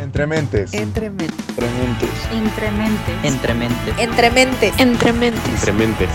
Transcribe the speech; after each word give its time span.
Entrementes. 0.00 0.72
Entrementes. 0.72 1.28
Entrementes. 1.58 2.08
Entrementes. 2.32 3.92
Entrementes. 3.98 4.80
Entrementes. 4.80 4.80
Entrementes. 4.80 6.10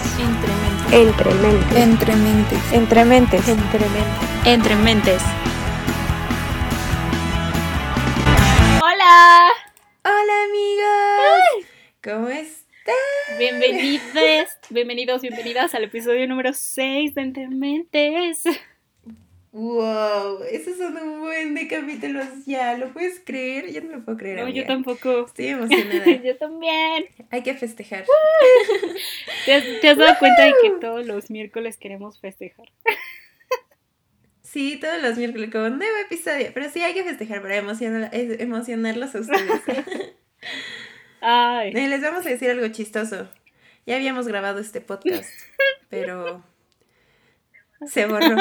Entrementes. 0.91 2.73
Entrementes. 2.73 2.73
Entrementes. 2.73 3.47
Entrementes. 3.47 4.45
Entrementes. 4.45 5.21
Hola. 8.81 9.49
Hola 10.03 10.33
amigos. 10.45 11.69
¿Cómo 12.03 12.29
están? 12.29 12.95
Bienvenidos, 13.37 14.01
bienvenidos, 14.71 15.21
bienvenidas 15.21 15.75
al 15.75 15.83
episodio 15.83 16.27
número 16.27 16.53
6 16.53 17.13
de 17.13 17.21
Entrementes. 17.21 18.43
Wow, 19.57 20.43
esos 20.51 20.77
son 20.77 20.97
un 20.97 21.21
buen 21.21 21.55
de 21.55 21.69
capítulos 21.69 22.25
ya, 22.45 22.77
¿lo 22.77 22.91
puedes 22.91 23.21
creer? 23.25 23.71
Yo 23.71 23.81
no 23.83 23.95
lo 23.99 24.03
puedo 24.03 24.17
creer. 24.17 24.35
No, 24.35 24.43
amiga. 24.43 24.61
yo 24.61 24.67
tampoco. 24.67 25.27
Estoy 25.27 25.47
emocionada. 25.49 26.05
yo 26.11 26.35
también. 26.37 27.05
Hay 27.31 27.41
que 27.41 27.53
festejar. 27.53 28.03
¿Te 29.45 29.53
has, 29.53 29.63
te 29.79 29.87
has 29.87 29.97
dado 29.97 30.13
cuenta 30.19 30.43
de 30.43 30.53
que 30.61 30.71
todos 30.81 31.05
los 31.05 31.29
miércoles 31.31 31.77
queremos 31.77 32.19
festejar? 32.19 32.67
Sí, 34.41 34.77
todos 34.79 35.01
los 35.01 35.17
miércoles 35.17 35.49
como 35.51 35.65
un 35.65 35.79
nuevo 35.79 35.97
episodio, 36.05 36.51
pero 36.53 36.69
sí 36.69 36.81
hay 36.81 36.93
que 36.93 37.03
festejar 37.03 37.41
para 37.41 37.57
emocionar, 37.57 38.09
emocionarlos 38.13 39.13
a 39.13 39.19
ustedes. 39.19 39.61
Ay. 41.19 41.73
Eh, 41.75 41.89
Les 41.89 42.01
vamos 42.01 42.25
a 42.25 42.29
decir 42.29 42.49
algo 42.51 42.65
chistoso. 42.69 43.27
Ya 43.85 43.97
habíamos 43.97 44.29
grabado 44.29 44.59
este 44.59 44.79
podcast, 44.79 45.29
pero 45.89 46.41
se 47.85 48.05
borró. 48.05 48.37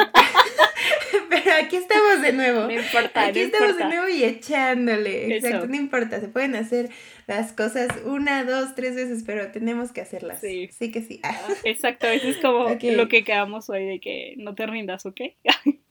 Aquí 1.64 1.76
estamos 1.76 2.22
de 2.22 2.32
nuevo. 2.32 2.60
No 2.66 2.70
importa, 2.72 3.26
Aquí 3.26 3.40
no 3.40 3.44
estamos 3.46 3.70
importa. 3.70 3.88
de 3.88 3.94
nuevo 3.96 4.08
y 4.08 4.24
echándole. 4.24 5.36
Eso. 5.36 5.46
Exacto, 5.46 5.66
no 5.68 5.76
importa. 5.76 6.20
Se 6.20 6.28
pueden 6.28 6.54
hacer 6.56 6.90
las 7.26 7.52
cosas 7.52 7.88
una, 8.04 8.44
dos, 8.44 8.74
tres 8.74 8.94
veces, 8.94 9.22
pero 9.24 9.50
tenemos 9.50 9.92
que 9.92 10.00
hacerlas. 10.00 10.40
Sí. 10.40 10.68
Sí 10.72 10.90
que 10.90 11.02
sí. 11.02 11.20
Ah, 11.22 11.38
Exacto, 11.64 12.06
eso 12.06 12.28
es 12.28 12.36
como 12.38 12.68
lo 12.82 13.08
que 13.08 13.24
quedamos 13.24 13.68
hoy 13.70 13.84
de 13.86 14.00
que 14.00 14.34
no 14.38 14.54
te 14.54 14.66
rindas, 14.66 15.06
¿ok? 15.06 15.20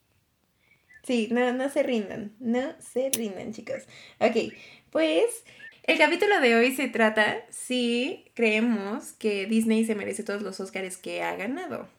Sí, 1.05 1.27
no, 1.31 1.51
no 1.51 1.69
se 1.69 1.83
rindan. 1.83 2.31
No 2.39 2.61
se 2.79 3.09
rindan, 3.13 3.51
chicos. 3.51 3.83
Ok, 4.19 4.53
pues 4.89 5.43
el 5.83 5.97
capítulo 5.97 6.39
de 6.39 6.55
hoy 6.55 6.71
se 6.73 6.87
trata 6.87 7.43
si 7.49 8.23
creemos 8.35 9.11
que 9.11 9.45
Disney 9.45 9.83
se 9.83 9.95
merece 9.95 10.23
todos 10.23 10.41
los 10.41 10.61
Oscars 10.61 10.95
que 10.95 11.21
ha 11.21 11.35
ganado. 11.35 11.89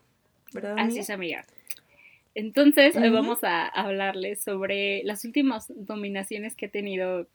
¿Verdad? 0.55 0.77
Así 0.79 0.83
amiga? 0.89 1.01
es, 1.03 1.11
amiga. 1.11 1.45
Entonces, 2.35 2.97
hoy 2.97 3.11
vamos 3.11 3.45
a 3.45 3.67
hablarles 3.67 4.43
sobre 4.43 5.03
las 5.05 5.25
últimas 5.25 5.71
nominaciones 5.71 6.57
que 6.57 6.67
ha 6.67 6.71
tenido 6.71 7.29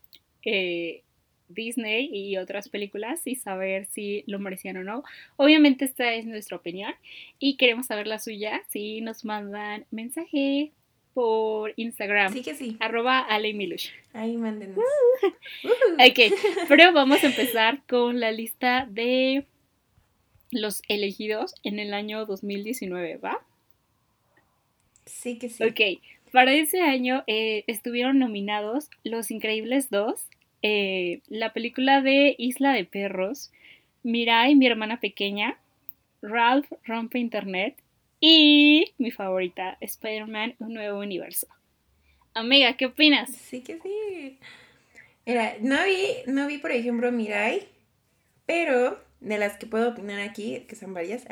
eh, 0.43 1.03
Disney 1.49 2.09
y 2.13 2.37
otras 2.37 2.69
películas 2.69 3.21
y 3.25 3.35
saber 3.35 3.85
si 3.85 4.23
lo 4.27 4.39
merecían 4.39 4.77
o 4.77 4.83
no. 4.83 5.03
Obviamente 5.35 5.85
esta 5.85 6.13
es 6.13 6.25
nuestra 6.25 6.57
opinión 6.57 6.93
y 7.39 7.57
queremos 7.57 7.87
saber 7.87 8.07
la 8.07 8.19
suya 8.19 8.61
si 8.69 9.01
nos 9.01 9.25
mandan 9.25 9.85
mensaje 9.91 10.71
por 11.13 11.73
Instagram. 11.75 12.31
Sí 12.31 12.43
que 12.43 12.55
sí. 12.55 12.77
Arroba 12.79 13.19
Ale 13.19 13.53
Milush. 13.53 13.89
Ahí 14.13 14.37
mándenos. 14.37 14.77
Ok, 15.99 16.33
pero 16.69 16.93
vamos 16.93 17.21
a 17.23 17.27
empezar 17.27 17.81
con 17.87 18.21
la 18.21 18.31
lista 18.31 18.87
de 18.89 19.45
los 20.51 20.81
elegidos 20.87 21.55
en 21.63 21.79
el 21.79 21.93
año 21.93 22.25
2019, 22.25 23.17
¿va? 23.17 23.41
Sí 25.09 25.37
que 25.37 25.49
sí. 25.49 25.63
Ok, 25.63 26.31
para 26.31 26.53
ese 26.53 26.81
año 26.81 27.23
eh, 27.27 27.63
estuvieron 27.67 28.19
nominados 28.19 28.89
Los 29.03 29.31
Increíbles 29.31 29.89
2, 29.89 30.29
eh, 30.61 31.21
la 31.27 31.53
película 31.53 32.01
de 32.01 32.35
Isla 32.37 32.73
de 32.73 32.85
Perros, 32.85 33.51
Mirai, 34.03 34.55
mi 34.55 34.67
hermana 34.67 34.99
pequeña, 34.99 35.57
Ralph 36.21 36.71
rompe 36.85 37.19
Internet 37.19 37.75
y 38.19 38.93
mi 38.97 39.11
favorita, 39.11 39.77
Spider-Man, 39.81 40.55
un 40.59 40.73
nuevo 40.73 40.99
universo. 40.99 41.47
Amiga, 42.33 42.77
¿qué 42.77 42.85
opinas? 42.85 43.31
Sí 43.31 43.61
que 43.61 43.79
sí. 43.79 44.39
Mira, 45.25 45.55
no 45.61 45.83
vi, 45.83 46.31
no 46.31 46.47
vi, 46.47 46.57
por 46.57 46.71
ejemplo, 46.71 47.11
Mirai, 47.11 47.67
pero 48.45 49.01
de 49.19 49.37
las 49.37 49.57
que 49.57 49.65
puedo 49.65 49.89
opinar 49.89 50.19
aquí, 50.19 50.65
que 50.67 50.75
son 50.75 50.93
varias, 50.93 51.25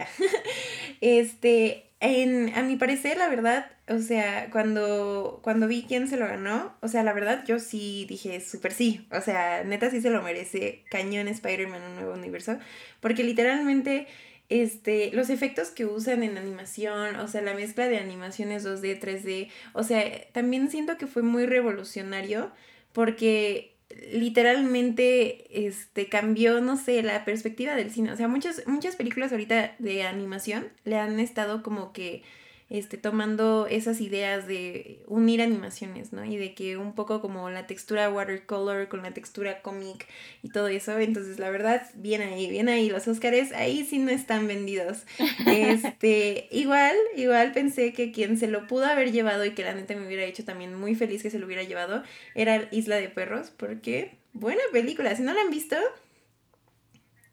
este, 1.01 1.86
en, 1.99 2.53
a 2.55 2.61
mi 2.61 2.75
parecer, 2.75 3.17
la 3.17 3.27
verdad, 3.27 3.71
o 3.87 3.99
sea, 3.99 4.49
cuando, 4.51 5.39
cuando 5.43 5.67
vi 5.67 5.85
quién 5.87 6.07
se 6.07 6.17
lo 6.17 6.27
ganó, 6.27 6.75
o 6.81 6.87
sea, 6.87 7.03
la 7.03 7.13
verdad, 7.13 7.43
yo 7.45 7.59
sí 7.59 8.05
dije 8.07 8.39
súper 8.41 8.73
sí, 8.73 9.07
o 9.11 9.21
sea, 9.21 9.63
neta 9.63 9.89
sí 9.89 10.01
se 10.01 10.11
lo 10.11 10.21
merece, 10.21 10.83
cañón 10.91 11.27
Spider-Man, 11.27 11.81
un 11.81 11.95
nuevo 11.95 12.13
universo, 12.13 12.59
porque 12.99 13.23
literalmente, 13.23 14.07
este, 14.49 15.11
los 15.11 15.29
efectos 15.29 15.69
que 15.69 15.85
usan 15.85 16.23
en 16.23 16.37
animación, 16.37 17.15
o 17.17 17.27
sea, 17.27 17.41
la 17.41 17.55
mezcla 17.55 17.87
de 17.87 17.97
animaciones 17.97 18.63
2D, 18.65 18.99
3D, 18.99 19.49
o 19.73 19.83
sea, 19.83 20.03
también 20.33 20.69
siento 20.69 20.97
que 20.97 21.07
fue 21.07 21.23
muy 21.23 21.45
revolucionario 21.47 22.51
porque 22.93 23.76
literalmente 24.11 25.67
este 25.67 26.07
cambió, 26.07 26.61
no 26.61 26.77
sé, 26.77 27.01
la 27.03 27.25
perspectiva 27.25 27.75
del 27.75 27.91
cine. 27.91 28.11
O 28.11 28.15
sea, 28.15 28.27
muchas 28.27 28.67
muchas 28.67 28.95
películas 28.95 29.31
ahorita 29.31 29.75
de 29.79 30.03
animación 30.03 30.67
le 30.83 30.97
han 30.97 31.19
estado 31.19 31.63
como 31.63 31.93
que 31.93 32.23
este 32.69 32.97
tomando 32.97 33.65
esas 33.67 34.01
ideas 34.01 34.45
de 34.45 35.01
unir 35.07 35.41
animaciones, 35.41 36.11
¿no? 36.11 36.25
Y 36.25 36.35
de 36.35 36.53
que 36.53 36.75
un 36.77 36.93
poco 36.95 37.21
como 37.21 37.49
la 37.49 37.65
textura 37.65 38.09
watercolor 38.09 38.89
con 38.89 39.03
la 39.03 39.11
textura 39.11 39.61
cómic 39.61 40.05
y 40.43 40.49
todo 40.49 40.67
eso. 40.67 40.97
Entonces, 40.99 41.39
la 41.39 41.49
verdad, 41.49 41.87
bien 41.95 42.21
ahí, 42.21 42.49
bien 42.49 42.67
ahí. 42.67 42.89
Los 42.89 43.07
Óscares 43.07 43.53
ahí 43.53 43.85
sí 43.85 43.99
no 43.99 44.11
están 44.11 44.47
vendidos. 44.47 45.05
Este, 45.45 46.47
igual, 46.51 46.95
igual 47.15 47.53
pensé 47.53 47.93
que 47.93 48.11
quien 48.11 48.37
se 48.37 48.47
lo 48.47 48.67
pudo 48.67 48.85
haber 48.85 49.11
llevado 49.11 49.45
y 49.45 49.51
que 49.51 49.63
la 49.63 49.73
neta 49.73 49.95
me 49.95 50.05
hubiera 50.05 50.23
hecho 50.25 50.43
también 50.43 50.73
muy 50.75 50.95
feliz 50.95 51.23
que 51.23 51.29
se 51.29 51.39
lo 51.39 51.45
hubiera 51.45 51.63
llevado 51.63 52.03
era 52.35 52.67
Isla 52.71 52.97
de 52.97 53.09
Perros, 53.09 53.51
porque 53.55 54.17
buena 54.33 54.61
película. 54.73 55.15
Si 55.15 55.23
no 55.23 55.33
la 55.33 55.41
han 55.41 55.51
visto, 55.51 55.77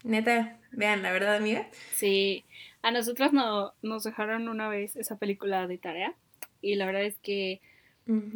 neta, 0.03 0.59
vean, 0.71 1.01
la 1.01 1.11
verdad, 1.11 1.35
amiga. 1.35 1.67
Sí, 1.93 2.45
a 2.85 2.91
nosotras 2.91 3.33
no, 3.33 3.73
nos 3.81 4.03
dejaron 4.03 4.47
una 4.47 4.69
vez 4.69 4.95
esa 4.95 5.17
película 5.17 5.67
de 5.67 5.79
tarea 5.79 6.13
y 6.61 6.75
la 6.75 6.85
verdad 6.85 7.03
es 7.03 7.17
que, 7.17 7.59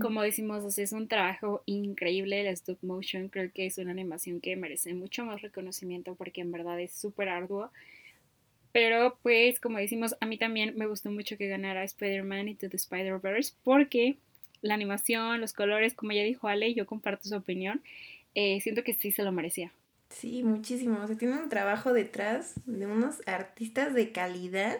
como 0.02 0.24
decimos, 0.24 0.64
o 0.64 0.72
sea, 0.72 0.84
es 0.84 0.92
un 0.92 1.08
trabajo 1.08 1.62
increíble 1.68 2.42
el 2.42 2.48
stop 2.48 2.80
motion, 2.82 3.30
creo 3.30 3.52
que 3.54 3.68
es 3.68 3.78
una 3.78 3.92
animación 3.92 4.42
que 4.42 4.56
merece 4.56 4.96
mucho 4.96 5.24
más 5.24 5.44
reconocimiento 5.44 6.16
porque 6.16 6.42
en 6.42 6.52
verdad 6.52 6.80
es 6.80 6.94
súper 6.94 7.30
arduo. 7.30 7.70
Pero 8.72 9.20
pues, 9.22 9.60
como 9.60 9.78
decimos, 9.78 10.16
a 10.20 10.26
mí 10.26 10.40
también 10.40 10.76
me 10.76 10.88
gustó 10.88 11.12
mucho 11.12 11.38
que 11.38 11.48
ganara 11.48 11.84
Spider-Man 11.84 12.48
Into 12.48 12.70
the 12.70 12.78
Spider-Verse 12.78 13.54
porque 13.64 14.18
la 14.62 14.74
animación, 14.74 15.42
los 15.42 15.54
colores, 15.54 15.94
como 15.94 16.14
ya 16.14 16.24
dijo 16.24 16.48
Ale, 16.48 16.74
yo 16.74 16.88
comparto 16.88 17.30
su 17.30 17.36
opinión, 17.36 17.84
eh, 18.34 18.60
siento 18.62 18.84
que 18.84 18.96
sí 18.96 19.12
se 19.12 19.22
lo 19.22 19.32
merecía. 19.32 19.72
Sí, 20.10 20.44
muchísimo. 20.44 21.00
O 21.04 21.08
sea, 21.08 21.18
tiene 21.18 21.36
un 21.40 21.50
trabajo 21.50 21.94
detrás 21.94 22.56
de 22.66 22.88
unos 22.88 23.22
artistas 23.28 23.94
de 23.94 24.12
calidad. 24.12 24.80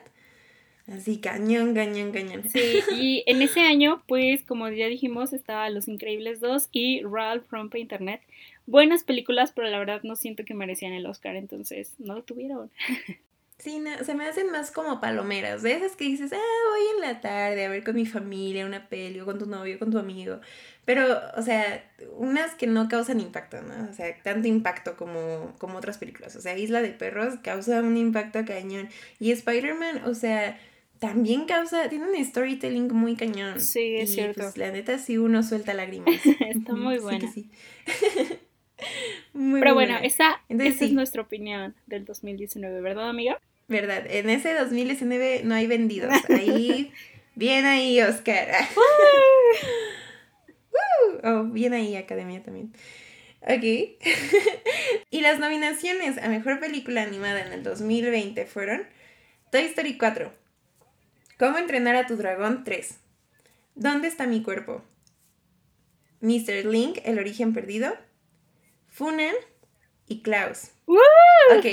Así, 0.88 1.20
cañón, 1.20 1.76
cañón, 1.76 2.12
cañón. 2.12 2.50
Sí, 2.50 2.80
y 2.96 3.24
en 3.28 3.42
ese 3.44 3.60
año, 3.60 4.02
pues, 4.08 4.44
como 4.44 4.68
ya 4.70 4.88
dijimos, 4.88 5.34
estaba 5.34 5.70
Los 5.70 5.88
Increíbles 5.88 6.40
2 6.40 6.70
y 6.72 7.04
Ralph 7.04 7.46
Rompe 7.52 7.80
Internet. 7.80 8.22
Buenas 8.66 9.04
películas, 9.04 9.52
pero 9.56 9.68
la 9.68 9.78
verdad 9.78 10.02
no 10.04 10.16
siento 10.16 10.46
que 10.46 10.56
merecían 10.56 10.94
el 10.94 11.06
Oscar, 11.06 11.36
entonces 11.36 11.94
no 12.00 12.16
lo 12.16 12.24
tuvieron. 12.24 12.72
Sí, 13.60 13.80
no, 13.80 13.92
se 14.06 14.16
me 14.16 14.26
hacen 14.26 14.52
más 14.52 14.72
como 14.72 15.02
palomeras, 15.02 15.62
de 15.62 15.74
esas 15.74 15.98
que 15.98 16.06
dices, 16.06 16.32
ah, 16.32 16.38
voy 16.72 16.82
en 16.96 17.02
la 17.02 17.20
tarde 17.20 17.66
a 17.66 17.70
ver 17.70 17.84
con 17.84 17.94
mi 17.94 18.06
familia 18.06 18.66
una 18.66 18.88
peli 18.88 19.20
o 19.20 19.26
con 19.26 19.38
tu 19.38 19.48
novio, 19.48 19.78
con 19.78 19.92
tu 19.92 20.00
amigo. 20.00 20.40
Pero, 20.86 21.20
o 21.36 21.42
sea, 21.42 21.84
unas 22.16 22.56
que 22.56 22.68
no 22.68 22.88
causan 22.88 23.20
impacto, 23.20 23.62
¿no? 23.62 23.90
O 23.90 23.94
sea, 23.94 24.16
tanto 24.24 24.48
impacto 24.48 24.96
como, 24.96 25.54
como 25.58 25.78
otras 25.78 25.98
películas. 25.98 26.38
O 26.38 26.42
sea, 26.42 26.58
Isla 26.58 26.82
de 26.82 26.92
Perros 26.92 27.36
causa 27.44 27.82
un 27.82 27.98
impacto 27.98 28.46
cañón. 28.46 28.88
Y 29.20 29.32
Spider-Man, 29.32 30.04
o 30.06 30.16
sea, 30.16 30.58
también 31.00 31.46
causa, 31.46 31.90
tiene 31.90 32.06
un 32.10 32.26
storytelling 32.26 32.94
muy 32.94 33.18
cañón. 33.18 33.60
Sí, 33.60 33.98
es 33.98 34.12
y, 34.12 34.14
cierto. 34.14 34.42
Pues 34.42 34.58
la 34.58 34.72
neta 34.72 34.98
sí 35.00 35.18
uno 35.18 35.44
suelta 35.44 35.74
lágrimas. 35.74 36.16
Está 36.40 36.74
muy 36.76 36.98
buena. 37.00 37.30
sí. 37.32 37.52
Muy 39.34 39.60
Pero 39.60 39.74
bueno, 39.74 39.98
esa, 40.02 40.42
Entonces, 40.48 40.78
esa 40.78 40.86
es 40.86 40.94
nuestra 40.94 41.22
opinión 41.22 41.76
del 41.86 42.06
2019, 42.06 42.80
¿verdad, 42.82 43.10
amiga? 43.10 43.40
Verdad, 43.70 44.04
en 44.10 44.32
ese 44.32 44.56
2019 44.56 45.44
no 45.46 45.54
hay 45.54 45.68
vendidos. 45.68 46.12
Ahí, 46.30 46.92
bien 47.36 47.66
ahí, 47.66 48.02
Oscar. 48.02 48.50
Woo. 48.76 48.84
Oh, 51.22 51.44
bien 51.44 51.74
ahí, 51.74 51.96
Academia 51.98 52.42
también. 52.42 52.72
Ok. 53.42 53.64
y 55.10 55.22
las 55.22 55.40
nominaciones 55.40 56.18
a 56.18 56.30
Mejor 56.30 56.60
Película 56.60 57.04
Animada 57.04 57.42
en 57.42 57.52
el 57.52 57.64
2020 57.64 58.46
fueron 58.46 58.88
Toy 59.52 59.64
Story 59.64 59.98
4, 59.98 60.32
Cómo 61.38 61.58
entrenar 61.58 61.96
a 61.96 62.08
tu 62.08 62.16
dragón 62.16 62.64
3, 62.64 63.00
¿Dónde 63.76 64.08
está 64.08 64.28
mi 64.28 64.42
cuerpo? 64.44 64.84
Mr. 66.22 66.66
Link, 66.66 67.00
El 67.04 67.20
origen 67.20 67.54
perdido, 67.54 67.98
Funan 68.88 69.36
y 70.08 70.22
Klaus. 70.22 70.72
Ok, 71.58 71.66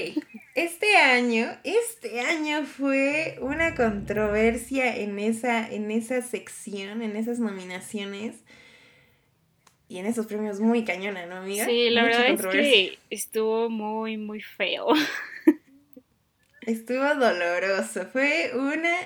este 0.56 0.96
año, 0.96 1.48
este 1.64 2.20
año 2.20 2.64
fue 2.64 3.36
una 3.42 3.74
controversia 3.74 4.96
en 4.96 5.18
esa, 5.18 5.70
en 5.70 5.90
esa 5.90 6.22
sección, 6.22 7.02
en 7.02 7.14
esas 7.14 7.38
nominaciones 7.38 8.42
y 9.86 9.98
en 9.98 10.06
esos 10.06 10.26
premios 10.26 10.58
muy 10.58 10.82
cañona, 10.84 11.26
¿no, 11.26 11.36
amiga? 11.36 11.66
Sí, 11.66 11.90
la 11.90 12.04
verdad 12.04 12.28
es 12.28 12.46
que 12.46 12.98
estuvo 13.10 13.68
muy, 13.68 14.16
muy 14.16 14.40
feo. 14.40 14.88
Estuvo 16.62 17.14
doloroso, 17.14 18.06
fue 18.06 18.50
una 18.54 18.96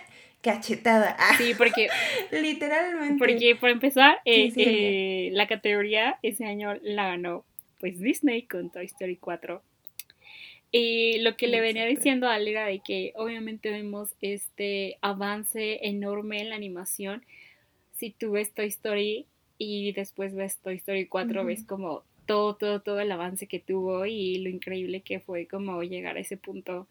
cachetada. 0.41 1.17
Sí, 1.37 1.55
porque... 1.58 1.88
Literalmente. 2.31 3.19
Porque, 3.19 3.56
por 3.56 3.70
empezar, 3.70 4.20
eh, 4.25 4.52
eh, 4.56 5.31
la 5.32 5.49
categoría 5.49 6.19
ese 6.23 6.47
año 6.47 6.75
la 6.81 7.08
ganó 7.08 7.44
pues 7.81 7.99
Disney 7.99 8.47
con 8.47 8.70
Toy 8.70 8.87
Story 8.87 9.17
4. 9.17 9.62
Y 10.72 11.19
lo 11.19 11.37
que 11.37 11.49
le 11.49 11.61
venía 11.61 11.84
diciendo 11.87 12.28
a 12.28 12.37
él 12.37 12.49
era 12.49 12.67
de 12.67 12.78
que 12.78 13.12
obviamente 13.17 13.70
vemos 13.70 14.14
este 14.20 14.99
avance 15.00 15.87
enorme 15.88 16.40
en 16.40 16.50
la 16.50 16.56
animación. 16.56 17.25
Si 17.96 18.11
tú 18.11 18.32
ves 18.32 18.52
Toy 18.52 18.67
Story 18.67 19.26
y 19.58 19.93
después 19.93 20.34
ves 20.34 20.58
Toy 20.58 20.76
Story 20.76 21.06
4, 21.06 21.44
ves 21.44 21.64
como 21.64 22.05
todo, 22.25 22.55
todo, 22.55 22.81
todo 22.81 23.00
el 23.00 23.11
avance 23.11 23.49
que 23.49 23.58
tuvo 23.58 24.06
y 24.06 24.38
lo 24.38 24.49
increíble 24.49 25.00
que 25.00 25.19
fue 25.19 25.46
como 25.49 25.82
llegar 25.82 26.17
a 26.17 26.20
ese 26.20 26.37
punto. 26.37 26.87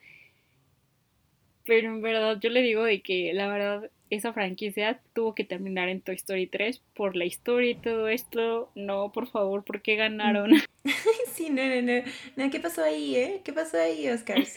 Pero 1.65 1.89
en 1.89 2.01
verdad 2.01 2.37
yo 2.41 2.49
le 2.49 2.61
digo 2.61 2.83
de 2.83 3.01
que 3.01 3.31
la 3.33 3.47
verdad 3.47 3.89
esa 4.09 4.33
franquicia 4.33 5.01
tuvo 5.13 5.35
que 5.35 5.43
terminar 5.43 5.89
en 5.89 6.01
Toy 6.01 6.15
Story 6.15 6.47
3 6.47 6.81
por 6.95 7.15
la 7.15 7.25
historia 7.25 7.71
y 7.71 7.75
todo 7.75 8.07
esto. 8.07 8.71
No, 8.75 9.11
por 9.11 9.27
favor, 9.27 9.63
¿por 9.63 9.81
qué 9.81 9.95
ganaron? 9.95 10.51
sí, 11.33 11.49
no, 11.49 11.63
no, 11.63 12.03
no. 12.35 12.49
¿Qué 12.51 12.59
pasó 12.59 12.83
ahí, 12.83 13.15
eh? 13.15 13.41
¿Qué 13.43 13.53
pasó 13.53 13.77
ahí, 13.77 14.07
Oscar? 14.09 14.39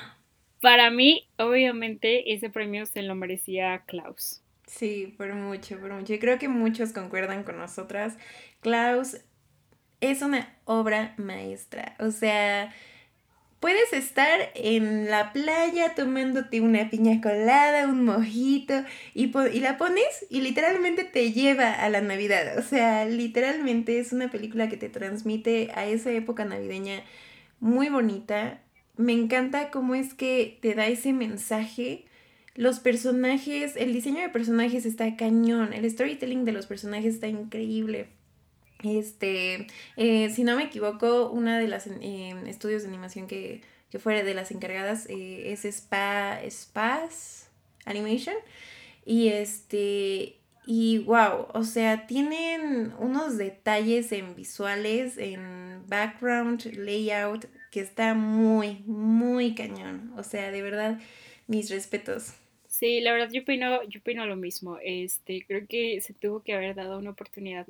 Para 0.60 0.90
mí, 0.90 1.28
obviamente, 1.38 2.32
ese 2.34 2.50
premio 2.50 2.86
se 2.86 3.02
lo 3.02 3.14
merecía 3.14 3.84
Klaus. 3.86 4.42
Sí, 4.66 5.14
por 5.16 5.34
mucho, 5.34 5.78
por 5.80 5.92
mucho. 5.92 6.14
Y 6.14 6.18
creo 6.18 6.38
que 6.38 6.48
muchos 6.48 6.92
concuerdan 6.92 7.44
con 7.44 7.56
nosotras. 7.56 8.16
Klaus 8.60 9.16
es 10.00 10.22
una 10.22 10.54
obra 10.64 11.14
maestra. 11.16 11.96
O 11.98 12.10
sea, 12.10 12.72
Puedes 13.60 13.92
estar 13.92 14.40
en 14.54 15.10
la 15.10 15.34
playa 15.34 15.94
tomándote 15.94 16.62
una 16.62 16.88
piña 16.88 17.20
colada, 17.20 17.86
un 17.86 18.06
mojito, 18.06 18.72
y, 19.14 19.30
y, 19.52 19.60
la 19.60 19.76
pones 19.76 20.26
y 20.30 20.40
literalmente 20.40 21.04
te 21.04 21.32
lleva 21.32 21.70
a 21.74 21.90
la 21.90 22.00
Navidad. 22.00 22.56
O 22.58 22.62
sea, 22.62 23.04
literalmente 23.04 23.98
es 23.98 24.14
una 24.14 24.30
película 24.30 24.70
que 24.70 24.78
te 24.78 24.88
transmite 24.88 25.70
a 25.74 25.84
esa 25.84 26.10
época 26.10 26.46
navideña 26.46 27.02
muy 27.60 27.90
bonita. 27.90 28.62
Me 28.96 29.12
encanta 29.12 29.70
cómo 29.70 29.94
es 29.94 30.14
que 30.14 30.58
te 30.62 30.74
da 30.74 30.86
ese 30.86 31.12
mensaje. 31.12 32.06
Los 32.54 32.80
personajes, 32.80 33.76
el 33.76 33.92
diseño 33.92 34.22
de 34.22 34.30
personajes 34.30 34.86
está 34.86 35.16
cañón, 35.16 35.74
el 35.74 35.88
storytelling 35.88 36.46
de 36.46 36.52
los 36.52 36.66
personajes 36.66 37.14
está 37.14 37.28
increíble. 37.28 38.08
Este, 38.82 39.66
eh, 39.96 40.30
si 40.30 40.44
no 40.44 40.56
me 40.56 40.64
equivoco, 40.64 41.30
una 41.30 41.58
de 41.58 41.68
las 41.68 41.86
em, 41.86 42.46
estudios 42.46 42.82
de 42.82 42.88
animación 42.88 43.26
que, 43.26 43.62
que 43.90 43.98
fue 43.98 44.22
de 44.22 44.34
las 44.34 44.50
encargadas 44.50 45.06
eh, 45.08 45.52
es 45.52 45.64
Spa, 45.64 46.40
Spas 46.48 47.50
Animation. 47.84 48.36
Y 49.04 49.28
este, 49.28 50.40
y 50.66 50.98
wow, 50.98 51.48
o 51.52 51.64
sea, 51.64 52.06
tienen 52.06 52.92
unos 52.98 53.36
detalles 53.38 54.12
en 54.12 54.36
visuales, 54.36 55.18
en 55.18 55.82
background, 55.88 56.64
layout, 56.76 57.46
que 57.70 57.80
está 57.80 58.14
muy, 58.14 58.82
muy 58.86 59.54
cañón. 59.54 60.12
O 60.16 60.22
sea, 60.22 60.50
de 60.50 60.62
verdad, 60.62 61.00
mis 61.46 61.70
respetos. 61.70 62.34
Sí, 62.68 63.00
la 63.00 63.12
verdad 63.12 63.30
yo 63.32 63.42
opino, 63.42 63.82
yo 63.88 64.00
opino 64.00 64.26
lo 64.26 64.36
mismo. 64.36 64.78
Este, 64.82 65.44
creo 65.46 65.66
que 65.66 66.00
se 66.00 66.14
tuvo 66.14 66.42
que 66.42 66.54
haber 66.54 66.74
dado 66.76 66.98
una 66.98 67.10
oportunidad 67.10 67.66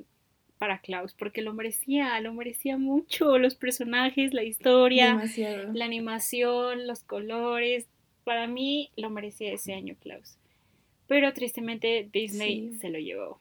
para 0.61 0.77
Klaus, 0.77 1.15
porque 1.15 1.41
lo 1.41 1.55
merecía, 1.55 2.19
lo 2.19 2.35
merecía 2.35 2.77
mucho, 2.77 3.39
los 3.39 3.55
personajes, 3.55 4.31
la 4.31 4.43
historia, 4.43 5.19
la 5.73 5.85
animación, 5.85 6.85
los 6.85 7.03
colores, 7.03 7.87
para 8.23 8.45
mí 8.45 8.91
lo 8.95 9.09
merecía 9.09 9.51
ese 9.51 9.73
año 9.73 9.95
Klaus. 9.99 10.37
Pero 11.07 11.33
tristemente 11.33 12.07
Disney 12.13 12.75
se 12.79 12.89
lo 12.89 12.99
llevó. 12.99 13.39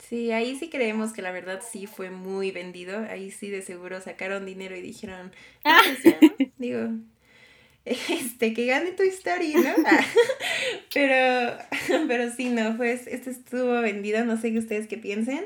Sí, 0.00 0.32
ahí 0.32 0.56
sí 0.56 0.70
creemos 0.70 1.12
que 1.12 1.22
la 1.22 1.30
verdad 1.30 1.62
sí 1.64 1.86
fue 1.86 2.10
muy 2.10 2.50
vendido. 2.50 2.98
Ahí 3.08 3.30
sí 3.30 3.48
de 3.48 3.62
seguro 3.62 4.00
sacaron 4.00 4.46
dinero 4.46 4.76
y 4.76 4.80
dijeron, 4.80 5.30
ah. 5.62 5.78
Pues 6.02 6.50
digo, 6.58 6.88
este, 7.84 8.54
que 8.54 8.66
gane 8.66 8.92
tu 8.92 9.02
historia, 9.02 9.58
¿no? 9.58 9.74
Pero, 10.92 11.58
pero 12.08 12.30
sí, 12.30 12.48
no, 12.50 12.76
pues 12.76 13.06
este 13.06 13.30
estuvo 13.30 13.80
vendido, 13.80 14.24
no 14.24 14.36
sé 14.36 14.52
qué 14.52 14.58
ustedes 14.58 14.86
qué 14.86 14.96
piensen. 14.96 15.44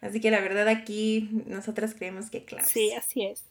Así 0.00 0.20
que 0.20 0.30
la 0.30 0.40
verdad 0.40 0.68
aquí 0.68 1.28
nosotras 1.46 1.94
creemos 1.94 2.30
que 2.30 2.44
claro. 2.44 2.66
Sí, 2.66 2.92
así 2.92 3.24
es. 3.24 3.44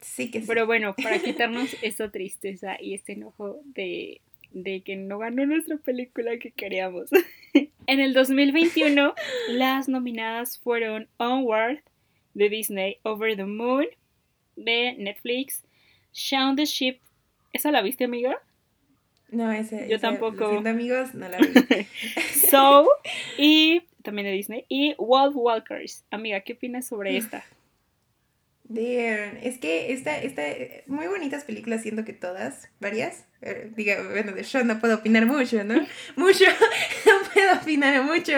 Sí 0.00 0.30
que 0.30 0.40
sí. 0.40 0.46
Pero 0.46 0.66
bueno, 0.66 0.94
para 1.02 1.18
quitarnos 1.18 1.76
esta 1.82 2.10
tristeza 2.10 2.76
y 2.80 2.94
este 2.94 3.12
enojo 3.12 3.60
de, 3.64 4.20
de 4.52 4.82
que 4.82 4.96
no 4.96 5.18
ganó 5.18 5.44
nuestra 5.46 5.76
película 5.76 6.38
que 6.38 6.50
queríamos. 6.50 7.10
en 7.54 8.00
el 8.00 8.14
2021, 8.14 9.14
las 9.48 9.88
nominadas 9.88 10.58
fueron 10.58 11.08
Onward 11.18 11.80
de 12.34 12.48
Disney, 12.48 12.96
Over 13.02 13.36
the 13.36 13.44
Moon 13.44 13.86
de 14.56 14.94
Netflix, 14.98 15.62
Shaun 16.12 16.56
the 16.56 16.64
Sheep. 16.64 17.00
¿Esa 17.52 17.70
la 17.70 17.82
viste, 17.82 18.04
amiga? 18.04 18.38
No, 19.30 19.50
ese. 19.50 19.88
Yo 19.88 19.98
tampoco. 19.98 20.50
Siendo 20.50 20.70
amigos, 20.70 21.14
no 21.14 21.28
la 21.28 21.38
vi. 21.38 21.86
so, 22.50 22.88
y 23.38 23.82
también 24.02 24.26
de 24.26 24.32
Disney. 24.32 24.64
Y 24.68 24.94
Wolf 24.98 25.34
Walkers. 25.36 26.04
Amiga, 26.10 26.40
¿qué 26.40 26.52
opinas 26.54 26.86
sobre 26.86 27.16
esta? 27.16 27.44
Dear, 28.72 29.38
es 29.42 29.58
que 29.58 29.92
esta, 29.92 30.16
esta, 30.16 30.42
muy 30.86 31.06
bonitas 31.06 31.44
películas, 31.44 31.82
siento 31.82 32.06
que 32.06 32.14
todas, 32.14 32.70
varias, 32.80 33.26
eh, 33.42 33.70
diga, 33.76 34.02
bueno, 34.10 34.32
de 34.32 34.44
yo 34.44 34.64
no 34.64 34.80
puedo 34.80 34.94
opinar 34.94 35.26
mucho, 35.26 35.62
¿no? 35.62 35.74
mucho, 36.16 36.44
no 37.06 37.12
puedo 37.34 37.54
opinar 37.54 38.02
mucho, 38.02 38.32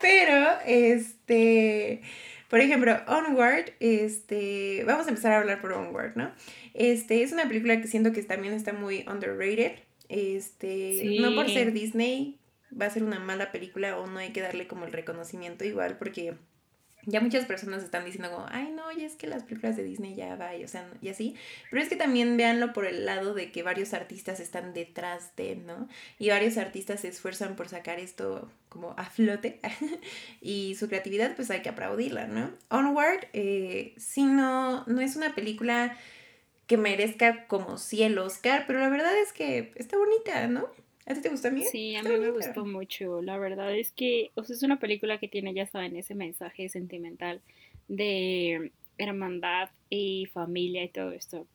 pero, 0.00 0.48
este, 0.64 2.00
por 2.48 2.60
ejemplo, 2.60 2.96
Onward, 3.06 3.72
este, 3.80 4.84
vamos 4.86 5.06
a 5.06 5.10
empezar 5.10 5.32
a 5.32 5.38
hablar 5.38 5.60
por 5.60 5.72
Onward, 5.72 6.16
¿no? 6.16 6.30
Este, 6.74 7.22
es 7.22 7.32
una 7.32 7.48
película 7.48 7.80
que 7.80 7.88
siento 7.88 8.12
que 8.12 8.22
también 8.22 8.54
está 8.54 8.72
muy 8.72 9.04
underrated. 9.08 9.72
Este, 10.08 11.18
no 11.20 11.34
por 11.34 11.50
ser 11.50 11.72
Disney 11.72 12.38
va 12.80 12.86
a 12.86 12.90
ser 12.90 13.02
una 13.02 13.18
mala 13.18 13.52
película 13.52 13.98
o 13.98 14.06
no 14.06 14.18
hay 14.18 14.30
que 14.30 14.40
darle 14.40 14.66
como 14.66 14.84
el 14.84 14.92
reconocimiento 14.92 15.64
igual 15.64 15.98
porque 15.98 16.34
ya 17.06 17.20
muchas 17.20 17.46
personas 17.46 17.84
están 17.84 18.04
diciendo 18.04 18.30
como, 18.30 18.46
ay 18.50 18.72
no, 18.72 18.90
ya 18.92 19.06
es 19.06 19.14
que 19.14 19.28
las 19.28 19.44
películas 19.44 19.76
de 19.76 19.84
Disney 19.84 20.14
ya 20.16 20.34
va, 20.34 20.56
y, 20.56 20.64
o 20.64 20.68
sea, 20.68 20.88
y 21.00 21.08
así. 21.08 21.36
Pero 21.70 21.80
es 21.80 21.88
que 21.88 21.96
también 21.96 22.36
véanlo 22.36 22.72
por 22.72 22.84
el 22.84 23.06
lado 23.06 23.32
de 23.32 23.52
que 23.52 23.62
varios 23.62 23.94
artistas 23.94 24.40
están 24.40 24.74
detrás 24.74 25.34
de, 25.36 25.56
¿no? 25.56 25.88
Y 26.18 26.30
varios 26.30 26.58
artistas 26.58 27.00
se 27.00 27.08
esfuerzan 27.08 27.54
por 27.54 27.68
sacar 27.68 28.00
esto 28.00 28.50
como 28.68 28.94
a 28.96 29.04
flote. 29.04 29.60
y 30.42 30.74
su 30.74 30.88
creatividad, 30.88 31.36
pues 31.36 31.50
hay 31.50 31.62
que 31.62 31.68
aplaudirla, 31.68 32.26
¿no? 32.26 32.50
Onward, 32.68 33.26
eh, 33.32 33.94
si 33.96 34.24
no, 34.24 34.84
no 34.86 35.00
es 35.00 35.14
una 35.14 35.34
película 35.34 35.96
que 36.66 36.76
merezca 36.76 37.46
como 37.46 37.78
si 37.78 38.02
el 38.02 38.18
Oscar, 38.18 38.64
pero 38.66 38.80
la 38.80 38.88
verdad 38.88 39.16
es 39.16 39.32
que 39.32 39.72
está 39.76 39.96
bonita, 39.96 40.48
¿no? 40.48 40.68
¿A 41.06 41.14
ti 41.14 41.20
te 41.20 41.28
gustó 41.28 41.48
a 41.48 41.50
mí? 41.52 41.62
Sí, 41.62 41.94
a 41.94 42.02
mí 42.02 42.10
me 42.18 42.30
gustó 42.30 42.64
mucho. 42.64 43.22
La 43.22 43.38
verdad 43.38 43.76
es 43.76 43.92
que, 43.92 44.32
o 44.34 44.42
sea, 44.42 44.56
es 44.56 44.62
una 44.64 44.80
película 44.80 45.18
que 45.18 45.28
tiene, 45.28 45.54
ya 45.54 45.66
saben, 45.66 45.96
ese 45.96 46.16
mensaje 46.16 46.68
sentimental 46.68 47.40
de 47.86 48.72
hermandad 48.98 49.70
y 49.88 50.26
familia 50.26 50.82
y 50.82 50.88
todo 50.88 51.12
esto. 51.12 51.46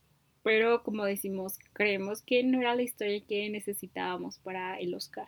Pero 0.43 0.83
como 0.83 1.03
decimos, 1.03 1.59
creemos 1.73 2.21
que 2.21 2.43
no 2.43 2.61
era 2.61 2.75
la 2.75 2.81
historia 2.81 3.21
que 3.27 3.49
necesitábamos 3.49 4.39
para 4.39 4.79
el 4.79 4.95
Oscar. 4.95 5.27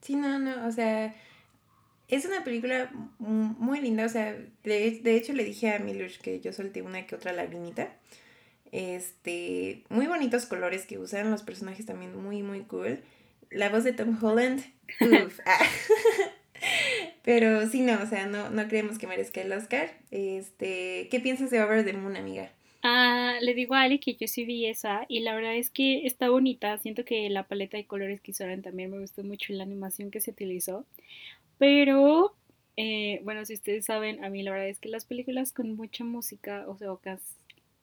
Sí, 0.00 0.16
no, 0.16 0.38
no, 0.38 0.66
o 0.66 0.72
sea, 0.72 1.14
es 2.08 2.24
una 2.24 2.42
película 2.44 2.90
muy 3.18 3.80
linda, 3.80 4.04
o 4.04 4.08
sea, 4.08 4.36
de, 4.64 5.00
de 5.00 5.16
hecho 5.16 5.32
le 5.32 5.44
dije 5.44 5.72
a 5.72 5.78
Milush 5.78 6.18
que 6.18 6.40
yo 6.40 6.52
solté 6.52 6.82
una 6.82 7.06
que 7.06 7.14
otra 7.14 7.32
lagrimita. 7.32 7.96
Este, 8.74 9.84
muy 9.88 10.06
bonitos 10.08 10.46
colores 10.46 10.84
que 10.86 10.98
usan 10.98 11.30
los 11.30 11.44
personajes 11.44 11.86
también 11.86 12.16
muy, 12.20 12.42
muy 12.42 12.62
cool. 12.62 13.00
La 13.50 13.70
voz 13.70 13.84
de 13.84 13.92
Tom 13.92 14.18
Holland, 14.22 14.64
uff. 15.00 15.38
Ah. 15.46 15.58
Pero 17.22 17.66
sí, 17.68 17.80
no, 17.80 18.02
o 18.02 18.06
sea, 18.06 18.26
no, 18.26 18.50
no 18.50 18.68
creemos 18.68 18.98
que 18.98 19.06
merezca 19.06 19.40
el 19.40 19.52
Oscar. 19.52 19.90
Este, 20.10 21.08
¿qué 21.10 21.20
piensas 21.20 21.50
de 21.50 21.62
Over 21.62 21.84
the 21.84 21.92
Moon, 21.94 22.16
amiga? 22.16 22.50
Ah, 22.82 23.38
le 23.40 23.54
digo 23.54 23.74
a 23.74 23.82
Ali 23.82 23.98
que 23.98 24.14
yo 24.14 24.28
sí 24.28 24.44
vi 24.44 24.66
esa 24.66 25.06
y 25.08 25.20
la 25.20 25.34
verdad 25.34 25.56
es 25.56 25.70
que 25.70 26.06
está 26.06 26.28
bonita. 26.28 26.76
Siento 26.78 27.04
que 27.04 27.28
la 27.30 27.48
paleta 27.48 27.76
de 27.78 27.86
colores 27.86 28.20
que 28.20 28.32
usaron 28.32 28.62
también 28.62 28.90
me 28.90 28.98
gustó 29.00 29.24
mucho 29.24 29.52
la 29.54 29.62
animación 29.64 30.10
que 30.10 30.20
se 30.20 30.30
utilizó. 30.30 30.86
Pero 31.58 32.36
Eh, 32.76 33.20
bueno, 33.24 33.44
si 33.44 33.54
ustedes 33.54 33.86
saben, 33.86 34.24
a 34.24 34.30
mí 34.30 34.42
la 34.42 34.52
verdad 34.52 34.68
es 34.68 34.80
que 34.80 34.88
las 34.88 35.04
películas 35.06 35.52
con 35.52 35.76
mucha 35.76 36.04
música, 36.04 36.66
o 36.68 36.76
sea, 36.78 36.90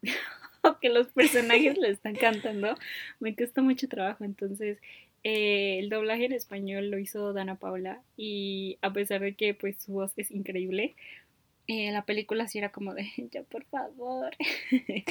que 0.81 0.89
los 0.89 1.07
personajes 1.07 1.77
le 1.77 1.89
están 1.89 2.15
cantando, 2.15 2.75
me 3.19 3.35
cuesta 3.35 3.61
mucho 3.61 3.87
trabajo. 3.87 4.23
Entonces, 4.23 4.77
eh, 5.23 5.79
el 5.79 5.89
doblaje 5.89 6.25
en 6.25 6.33
español 6.33 6.89
lo 6.89 6.97
hizo 6.97 7.33
Dana 7.33 7.55
Paula 7.55 8.01
y 8.17 8.77
a 8.81 8.91
pesar 8.91 9.21
de 9.21 9.35
que 9.35 9.53
pues 9.53 9.75
su 9.83 9.93
voz 9.93 10.13
es 10.17 10.31
increíble, 10.31 10.95
eh, 11.67 11.91
la 11.91 12.05
película 12.05 12.47
sí 12.47 12.57
era 12.57 12.71
como 12.71 12.93
de, 12.93 13.07
ya 13.31 13.43
por 13.43 13.65
favor. 13.65 14.35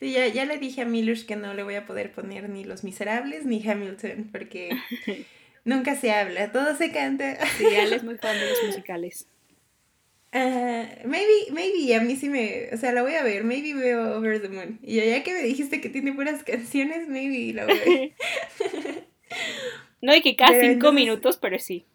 Sí, 0.00 0.12
ya, 0.12 0.28
ya 0.28 0.44
le 0.44 0.58
dije 0.58 0.82
a 0.82 0.84
Milush 0.84 1.26
que 1.26 1.34
no 1.34 1.54
le 1.54 1.64
voy 1.64 1.74
a 1.74 1.84
poder 1.84 2.12
poner 2.12 2.48
ni 2.48 2.62
Los 2.62 2.84
Miserables 2.84 3.44
ni 3.44 3.68
Hamilton, 3.68 4.28
porque 4.30 4.70
nunca 5.64 5.96
se 5.96 6.12
habla, 6.12 6.52
todo 6.52 6.76
se 6.76 6.92
canta. 6.92 7.44
Sí, 7.56 7.64
él 7.64 7.92
es 7.92 8.04
muy 8.04 8.16
fan 8.16 8.38
de 8.38 8.48
los 8.48 8.62
musicales. 8.62 9.26
Uh, 10.30 10.84
maybe, 11.06 11.50
maybe, 11.52 11.94
a 11.94 12.00
mí 12.00 12.14
sí 12.16 12.28
me, 12.28 12.68
o 12.72 12.76
sea, 12.76 12.92
la 12.92 13.00
voy 13.02 13.14
a 13.14 13.22
ver, 13.22 13.44
maybe 13.44 13.72
veo 13.72 14.18
Over 14.18 14.42
the 14.42 14.50
Moon. 14.50 14.78
Y 14.82 14.96
ya 14.96 15.22
que 15.22 15.32
me 15.32 15.42
dijiste 15.42 15.80
que 15.80 15.88
tiene 15.88 16.10
buenas 16.10 16.42
canciones, 16.44 17.08
maybe 17.08 17.54
la 17.54 17.64
voy 17.64 17.78
a 17.78 17.84
ver. 17.84 18.12
no 20.02 20.12
hay 20.12 20.20
que 20.20 20.36
cada 20.36 20.60
cinco 20.60 20.92
minutos, 20.92 21.38
pero 21.38 21.58
sí. 21.58 21.86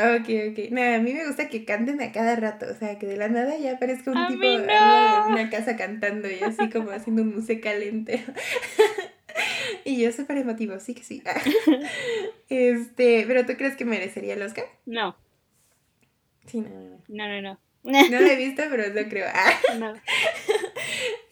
Ok, 0.00 0.28
ok. 0.50 0.70
Nada, 0.70 0.96
a 0.96 0.98
mí 0.98 1.12
me 1.12 1.26
gusta 1.26 1.48
que 1.48 1.64
canten 1.64 2.00
a 2.00 2.10
cada 2.10 2.34
rato, 2.34 2.66
o 2.70 2.74
sea, 2.74 2.98
que 2.98 3.06
de 3.06 3.16
la 3.16 3.28
nada 3.28 3.56
ya 3.58 3.72
aparezca 3.72 4.10
un 4.10 4.28
tipo 4.28 4.42
en 4.44 4.62
una 4.62 5.50
casa 5.50 5.76
cantando 5.76 6.28
y 6.30 6.40
así 6.42 6.70
como 6.70 6.90
haciendo 6.90 7.22
un 7.22 7.34
musical 7.34 7.82
entero. 7.82 8.32
y 9.84 10.02
yo 10.02 10.10
súper 10.10 10.38
emotivo, 10.38 10.80
sí 10.80 10.94
que 10.94 11.02
sí. 11.02 11.22
este, 12.48 13.24
pero 13.26 13.44
¿tú 13.44 13.54
crees 13.56 13.76
que 13.76 13.84
merecería 13.84 14.34
el 14.34 14.42
Oscar? 14.42 14.64
No. 14.86 15.16
Sí, 16.50 16.60
no, 16.60 16.68
no. 16.68 17.02
No, 17.08 17.28
no, 17.28 17.42
no. 17.42 17.60
No 17.82 18.20
lo 18.20 18.26
he 18.26 18.36
visto, 18.36 18.62
pero 18.70 18.92
no 18.92 19.08
creo. 19.08 19.26
no. 19.78 19.94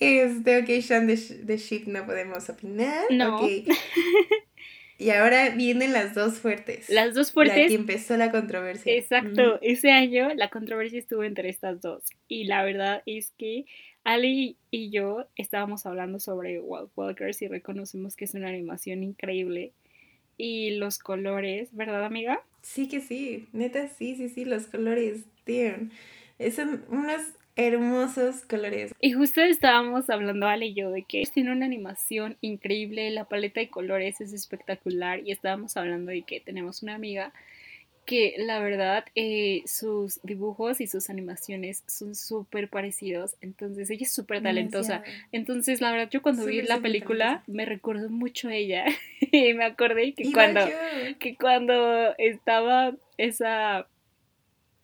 Este, 0.01 0.59
ok, 0.59 0.83
Sean 0.83 1.07
de, 1.07 1.17
de 1.17 1.57
Sheep 1.59 1.87
no 1.89 2.07
podemos 2.07 2.49
opinar. 2.49 3.05
No. 3.11 3.37
Okay. 3.37 3.67
Y 5.01 5.11
ahora 5.11 5.51
vienen 5.51 5.93
las 5.93 6.13
dos 6.13 6.41
fuertes. 6.41 6.91
Las 6.91 7.15
dos 7.15 7.31
fuertes. 7.31 7.57
La 7.57 7.69
que 7.69 7.75
empezó 7.75 8.17
la 8.17 8.33
controversia. 8.33 8.93
Exacto. 8.93 9.61
Ese 9.63 9.93
año 9.93 10.35
la 10.35 10.51
controversia 10.51 10.99
estuvo 10.99 11.23
entre 11.23 11.49
estas 11.49 11.81
dos. 11.81 12.03
Y 12.27 12.45
la 12.45 12.65
verdad 12.65 13.05
es 13.07 13.31
que 13.39 13.65
Ali 14.03 14.57
y 14.73 14.91
yo 14.91 15.29
estábamos 15.37 15.87
hablando 15.87 16.19
sobre 16.19 16.59
Wild 16.59 16.91
Walkers 16.97 17.43
y 17.43 17.47
reconocemos 17.47 18.17
que 18.17 18.25
es 18.25 18.35
una 18.35 18.49
animación 18.49 19.05
increíble. 19.05 19.73
Y 20.37 20.71
los 20.71 20.99
colores, 20.99 21.69
¿verdad, 21.77 22.05
amiga? 22.05 22.43
Sí 22.62 22.88
que 22.88 23.00
sí. 23.00 23.49
Neta, 23.53 23.88
sí, 23.88 24.17
sí, 24.17 24.29
sí. 24.29 24.45
Los 24.45 24.67
colores, 24.67 25.25
tío. 25.45 25.73
Son 26.55 26.85
unos 26.88 27.23
hermosos 27.59 28.43
colores. 28.43 28.95
Y 29.00 29.12
justo 29.12 29.41
estábamos 29.41 30.09
hablando 30.11 30.47
Ale 30.47 30.67
y 30.67 30.75
yo 30.75 30.93
de 30.93 31.03
que 31.03 31.25
tiene 31.35 31.50
una 31.50 31.67
animación 31.67 32.37
increíble, 32.41 33.11
la 33.11 33.25
paleta 33.25 33.59
de 33.59 33.69
colores 33.69 34.21
es 34.21 34.33
espectacular 34.33 35.27
y 35.27 35.33
estábamos 35.33 35.77
hablando 35.77 36.12
de 36.12 36.23
que 36.23 36.38
tenemos 36.41 36.85
una 36.85 36.95
amiga 36.95 37.33
que 38.09 38.37
la 38.38 38.59
verdad 38.59 39.05
eh, 39.15 39.62
sus 39.67 40.19
dibujos 40.23 40.81
y 40.81 40.87
sus 40.87 41.11
animaciones 41.11 41.85
son 41.87 42.15
súper 42.15 42.71
parecidos, 42.71 43.37
entonces 43.43 43.91
ella 43.91 44.05
es 44.05 44.12
súper 44.15 44.43
talentosa. 44.43 45.03
Entonces 45.31 45.83
la 45.83 45.93
verdad 45.93 46.09
yo 46.11 46.23
cuando 46.23 46.47
vi 46.47 46.62
la 46.62 46.81
película 46.81 47.43
me 47.47 47.67
recordó 47.67 48.09
mucho 48.09 48.49
a 48.49 48.55
ella 48.55 48.87
y 49.21 49.53
me 49.53 49.67
acordé 49.67 50.15
que 50.15 50.33
cuando, 50.33 50.61
que 51.19 51.37
cuando 51.37 52.17
estaba 52.17 52.95
esa 53.19 53.87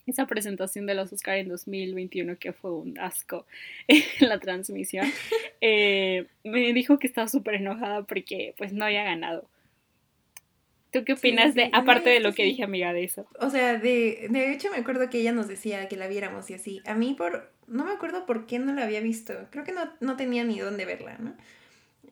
esa 0.06 0.26
presentación 0.26 0.84
de 0.84 0.94
los 0.94 1.10
Oscar 1.14 1.38
en 1.38 1.48
2021, 1.48 2.36
que 2.36 2.52
fue 2.52 2.72
un 2.72 2.98
asco 2.98 3.46
en 3.88 4.02
la 4.20 4.38
transmisión, 4.38 5.06
eh, 5.62 6.26
me 6.44 6.74
dijo 6.74 6.98
que 6.98 7.06
estaba 7.06 7.26
súper 7.26 7.54
enojada 7.54 8.02
porque 8.02 8.54
pues 8.58 8.74
no 8.74 8.84
había 8.84 9.02
ganado. 9.02 9.48
¿Tú 10.94 11.04
qué 11.04 11.14
opinas 11.14 11.56
de, 11.56 11.70
aparte 11.72 12.08
de 12.08 12.20
lo 12.20 12.32
que 12.32 12.44
dije, 12.44 12.62
amiga, 12.62 12.92
de 12.92 13.02
eso? 13.02 13.26
O 13.40 13.50
sea, 13.50 13.78
de, 13.78 14.28
de 14.30 14.52
hecho 14.52 14.70
me 14.70 14.76
acuerdo 14.76 15.10
que 15.10 15.18
ella 15.18 15.32
nos 15.32 15.48
decía 15.48 15.88
que 15.88 15.96
la 15.96 16.06
viéramos 16.06 16.48
y 16.50 16.54
así. 16.54 16.82
A 16.86 16.94
mí 16.94 17.14
por, 17.18 17.50
no 17.66 17.84
me 17.84 17.90
acuerdo 17.90 18.26
por 18.26 18.46
qué 18.46 18.60
no 18.60 18.72
la 18.72 18.84
había 18.84 19.00
visto. 19.00 19.34
Creo 19.50 19.64
que 19.64 19.72
no, 19.72 19.90
no 19.98 20.16
tenía 20.16 20.44
ni 20.44 20.60
dónde 20.60 20.84
verla, 20.84 21.18
¿no? 21.18 21.34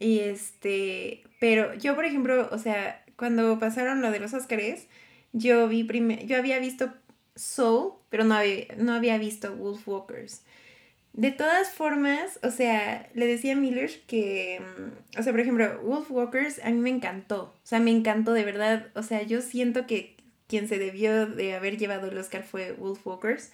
Y 0.01 0.19
este, 0.19 1.23
pero 1.39 1.75
yo, 1.75 1.95
por 1.95 2.07
ejemplo, 2.07 2.49
o 2.51 2.59
sea, 2.59 3.05
cuando 3.15 3.57
pasaron 3.61 4.03
lo 4.03 4.11
de 4.11 4.19
los 4.19 4.35
Oscars, 4.35 4.89
yo 5.33 5.69
vi 5.69 5.85
primero, 5.85 6.21
yo 6.25 6.37
había 6.37 6.59
visto 6.59 6.93
Soul, 7.37 7.93
pero 8.09 8.25
no 8.25 8.35
había, 8.35 8.67
no 8.79 8.95
había 8.95 9.17
visto 9.17 9.55
Wolfwalkers. 9.55 10.43
De 11.13 11.31
todas 11.31 11.71
formas, 11.71 12.41
o 12.43 12.51
sea, 12.51 13.11
le 13.15 13.27
decía 13.27 13.53
a 13.53 13.57
Miller 13.57 13.91
que, 14.07 14.61
mm, 14.61 15.19
o 15.21 15.23
sea, 15.23 15.33
por 15.33 15.41
ejemplo, 15.41 15.81
Wolfwalkers 15.83 16.61
a 16.65 16.71
mí 16.71 16.79
me 16.79 16.91
encantó, 16.91 17.55
o 17.63 17.67
sea, 17.67 17.81
me 17.81 17.91
encantó 17.91 18.33
de 18.33 18.45
verdad, 18.45 18.91
o 18.95 19.03
sea, 19.03 19.23
yo 19.23 19.43
siento 19.43 19.87
que 19.87 20.17
quien 20.47 20.69
se 20.69 20.79
debió 20.79 21.27
de 21.27 21.55
haber 21.55 21.77
llevado 21.77 22.09
el 22.09 22.19
Oscar 22.19 22.43
fue 22.43 22.73
Wolfwalkers. 22.73 23.53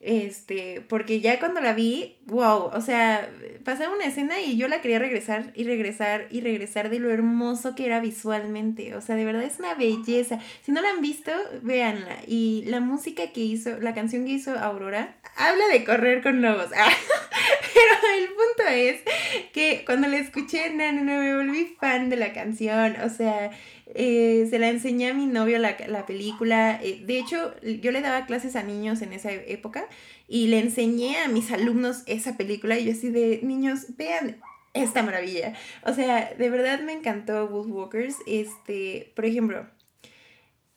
Este, 0.00 0.80
porque 0.88 1.20
ya 1.20 1.40
cuando 1.40 1.60
la 1.60 1.72
vi, 1.72 2.18
wow, 2.26 2.70
o 2.72 2.80
sea, 2.80 3.28
pasaba 3.64 3.94
una 3.94 4.04
escena 4.04 4.40
y 4.40 4.56
yo 4.56 4.68
la 4.68 4.80
quería 4.80 5.00
regresar 5.00 5.52
y 5.56 5.64
regresar 5.64 6.28
y 6.30 6.40
regresar 6.40 6.88
de 6.88 7.00
lo 7.00 7.10
hermoso 7.10 7.74
que 7.74 7.86
era 7.86 7.98
visualmente. 8.00 8.94
O 8.94 9.00
sea, 9.00 9.16
de 9.16 9.24
verdad 9.24 9.42
es 9.42 9.58
una 9.58 9.74
belleza. 9.74 10.38
Si 10.62 10.70
no 10.70 10.80
la 10.80 10.90
han 10.90 11.00
visto, 11.00 11.32
véanla. 11.62 12.18
Y 12.26 12.64
la 12.66 12.80
música 12.80 13.32
que 13.32 13.40
hizo, 13.40 13.78
la 13.80 13.92
canción 13.92 14.24
que 14.24 14.32
hizo 14.32 14.56
Aurora, 14.56 15.16
habla 15.36 15.66
de 15.66 15.84
correr 15.84 16.22
con 16.22 16.42
lobos. 16.42 16.66
El 16.72 16.78
es 18.64 19.00
que 19.52 19.82
cuando 19.84 20.08
la 20.08 20.18
escuché, 20.18 20.70
no, 20.70 20.92
no, 20.92 21.04
no, 21.04 21.20
me 21.20 21.36
volví 21.36 21.76
fan 21.80 22.10
de 22.10 22.16
la 22.16 22.32
canción. 22.32 22.96
O 23.04 23.08
sea, 23.08 23.50
eh, 23.94 24.46
se 24.50 24.58
la 24.58 24.68
enseñé 24.68 25.10
a 25.10 25.14
mi 25.14 25.26
novio 25.26 25.58
la, 25.58 25.76
la 25.86 26.06
película. 26.06 26.80
Eh, 26.82 27.02
de 27.04 27.18
hecho, 27.18 27.54
yo 27.62 27.90
le 27.92 28.00
daba 28.00 28.26
clases 28.26 28.56
a 28.56 28.62
niños 28.62 29.02
en 29.02 29.12
esa 29.12 29.32
época 29.32 29.86
y 30.26 30.48
le 30.48 30.60
enseñé 30.60 31.18
a 31.18 31.28
mis 31.28 31.50
alumnos 31.50 32.02
esa 32.06 32.36
película 32.36 32.78
y 32.78 32.84
yo 32.84 32.92
así 32.92 33.10
de, 33.10 33.40
niños, 33.42 33.96
vean 33.96 34.40
esta 34.74 35.02
maravilla. 35.02 35.54
O 35.84 35.92
sea, 35.94 36.34
de 36.38 36.50
verdad 36.50 36.80
me 36.80 36.92
encantó 36.92 37.48
Wolfwalkers. 37.48 38.16
Este, 38.26 39.12
por 39.14 39.24
ejemplo, 39.24 39.66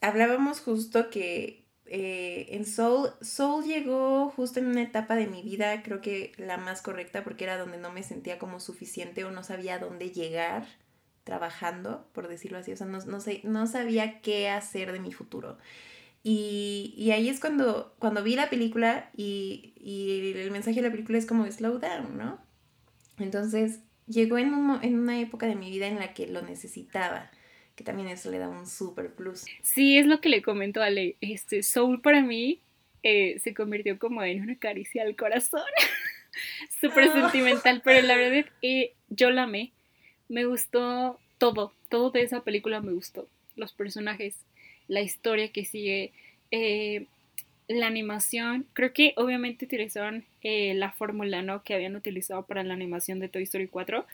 hablábamos 0.02 0.62
justo 0.62 1.10
que 1.10 1.61
eh, 1.94 2.56
en 2.56 2.66
Soul, 2.66 3.10
Soul 3.20 3.66
llegó 3.66 4.30
justo 4.30 4.62
en 4.62 4.68
una 4.68 4.82
etapa 4.82 5.18
de 5.18 5.28
mi 5.28 5.42
vida, 5.42 5.84
creo 5.84 6.00
que 6.00 6.32
la 6.38 6.56
más 6.56 6.82
correcta 6.82 7.22
porque 7.26 7.44
era 7.44 7.58
donde 7.58 7.78
no 7.78 7.92
me 7.92 8.02
sentía 8.02 8.40
como 8.40 8.62
suficiente 8.62 9.26
o 9.26 9.32
no 9.32 9.44
sabía 9.44 9.78
dónde 9.78 10.10
llegar 10.10 10.66
trabajando, 11.26 12.08
por 12.14 12.30
decirlo 12.30 12.60
así, 12.60 12.72
o 12.72 12.78
sea, 12.78 12.88
no, 12.88 13.20
sé, 13.20 13.42
no 13.44 13.68
sabía 13.68 14.22
qué 14.22 14.48
hacer 14.48 14.94
de 14.94 15.02
mi 15.02 15.12
futuro. 15.12 15.58
Y, 16.24 17.10
ahí 17.14 17.28
es 17.28 17.42
cuando, 17.42 17.94
cuando 18.00 18.24
vi 18.24 18.36
la 18.36 18.50
película 18.50 19.10
y, 19.18 19.74
el 20.34 20.52
mensaje 20.52 20.78
de 20.78 20.88
la 20.88 20.92
película 20.92 21.18
es 21.18 21.26
como 21.26 21.46
slow 21.52 21.80
down, 21.80 22.18
¿no? 22.18 22.40
Entonces 23.18 23.82
llegó 24.08 24.38
en, 24.38 24.54
en 24.82 24.98
una 24.98 25.20
época 25.20 25.46
de 25.46 25.56
mi 25.56 25.70
vida 25.70 25.88
en 25.88 26.00
la 26.00 26.14
que 26.14 26.28
lo 26.28 26.42
necesitaba, 26.42 27.32
que 27.76 27.84
también 27.84 28.10
eso 28.10 28.30
le 28.32 28.40
da 28.40 28.50
un 28.50 28.68
super 28.68 29.14
plus. 29.14 29.46
Sí, 29.62 29.98
es 29.98 30.06
lo 30.06 30.22
que 30.22 30.30
le 30.30 30.42
comento 30.42 30.82
a 30.82 30.86
Ale. 30.86 31.16
Este, 31.22 31.64
Soul 31.64 32.02
para 32.02 32.22
mí 32.22 32.60
eh, 33.04 33.40
se 33.40 33.54
convirtió 33.54 33.98
como 33.98 34.24
en 34.24 34.42
una 34.42 34.56
caricia 34.58 35.04
al 35.04 35.16
corazón. 35.16 35.62
Súper 36.82 37.10
ah. 37.10 37.14
sentimental, 37.14 37.82
pero 37.84 38.06
la 38.06 38.16
verdad 38.16 38.46
eh, 38.62 38.94
yo 39.10 39.32
la 39.32 39.44
amé 39.44 39.72
me 40.32 40.46
gustó 40.46 41.20
todo, 41.38 41.74
todo 41.90 42.10
de 42.10 42.24
esa 42.24 42.42
película 42.42 42.80
me 42.80 42.94
gustó. 42.94 43.28
Los 43.58 43.74
personajes, 43.74 44.38
la 44.88 45.02
historia 45.02 45.52
que 45.52 45.66
sigue, 45.66 46.14
eh, 46.52 47.06
la 47.68 47.88
animación. 47.88 48.66
Creo 48.72 48.94
que 48.94 49.14
obviamente 49.18 49.66
utilizaron 49.66 50.24
eh, 50.42 50.74
la 50.74 50.94
fórmula 50.94 51.42
¿no? 51.42 51.64
que 51.64 51.74
habían 51.74 51.98
utilizado 51.98 52.46
para 52.46 52.64
la 52.64 52.74
animación 52.74 53.20
de 53.20 53.28
Toy 53.28 53.44
Story 53.44 53.68
4. 53.68 54.06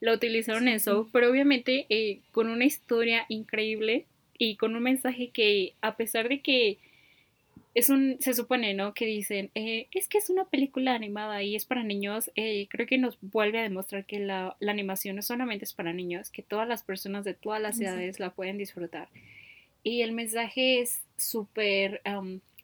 Lo 0.00 0.14
utilizaron 0.14 0.68
en 0.68 0.74
eso, 0.74 1.08
pero 1.12 1.30
obviamente 1.30 1.86
eh, 1.88 2.20
con 2.32 2.48
una 2.48 2.64
historia 2.64 3.26
increíble 3.28 4.06
y 4.38 4.56
con 4.56 4.76
un 4.76 4.82
mensaje 4.82 5.30
que 5.30 5.74
a 5.80 5.96
pesar 5.96 6.28
de 6.28 6.40
que 6.40 6.78
es 7.74 7.90
un, 7.90 8.16
se 8.20 8.34
supone, 8.34 8.74
¿no? 8.74 8.94
Que 8.94 9.06
dicen, 9.06 9.50
eh, 9.54 9.86
es 9.92 10.08
que 10.08 10.18
es 10.18 10.30
una 10.30 10.44
película 10.46 10.94
animada 10.94 11.42
y 11.42 11.54
es 11.54 11.64
para 11.64 11.82
niños. 11.82 12.30
Eh, 12.34 12.66
creo 12.70 12.86
que 12.86 12.98
nos 12.98 13.18
vuelve 13.20 13.58
a 13.58 13.62
demostrar 13.62 14.04
que 14.04 14.18
la, 14.18 14.56
animación 14.66 15.16
no 15.16 15.22
solamente 15.22 15.64
es 15.64 15.72
para 15.74 15.92
niños, 15.92 16.30
que 16.30 16.42
todas 16.42 16.66
las 16.66 16.82
personas 16.82 17.24
de 17.24 17.34
todas 17.34 17.60
las 17.60 17.80
edades 17.80 18.18
la 18.18 18.30
pueden 18.30 18.58
disfrutar. 18.58 19.08
Y 19.84 20.02
el 20.02 20.12
mensaje 20.12 20.80
es 20.80 21.02
súper, 21.16 22.02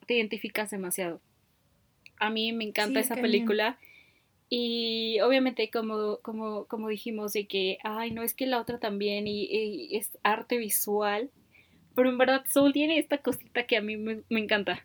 te 0.07 0.15
identificas 0.15 0.71
demasiado. 0.71 1.21
A 2.19 2.31
mí 2.31 2.53
me 2.53 2.65
encanta 2.65 3.01
esa 3.01 3.17
película. 3.17 3.79
Y 4.51 5.21
obviamente 5.21 5.71
como, 5.71 6.19
como, 6.19 6.67
como 6.67 6.89
dijimos 6.89 7.33
de 7.33 7.47
que, 7.47 7.79
ay, 7.83 8.11
no 8.11 8.23
es 8.23 8.35
que 8.35 8.47
la 8.47 8.61
otra 8.61 8.79
también 8.79 9.27
y 9.27 9.97
es 9.97 10.19
arte 10.23 10.59
visual, 10.59 11.31
Pero 11.95 12.09
en 12.09 12.19
verdad 12.19 12.45
Soul 12.49 12.73
tiene 12.73 12.99
esta 12.99 13.19
cosita 13.19 13.67
que 13.67 13.77
a 13.77 13.81
mí 13.81 13.97
me, 13.97 14.23
encanta. 14.29 14.85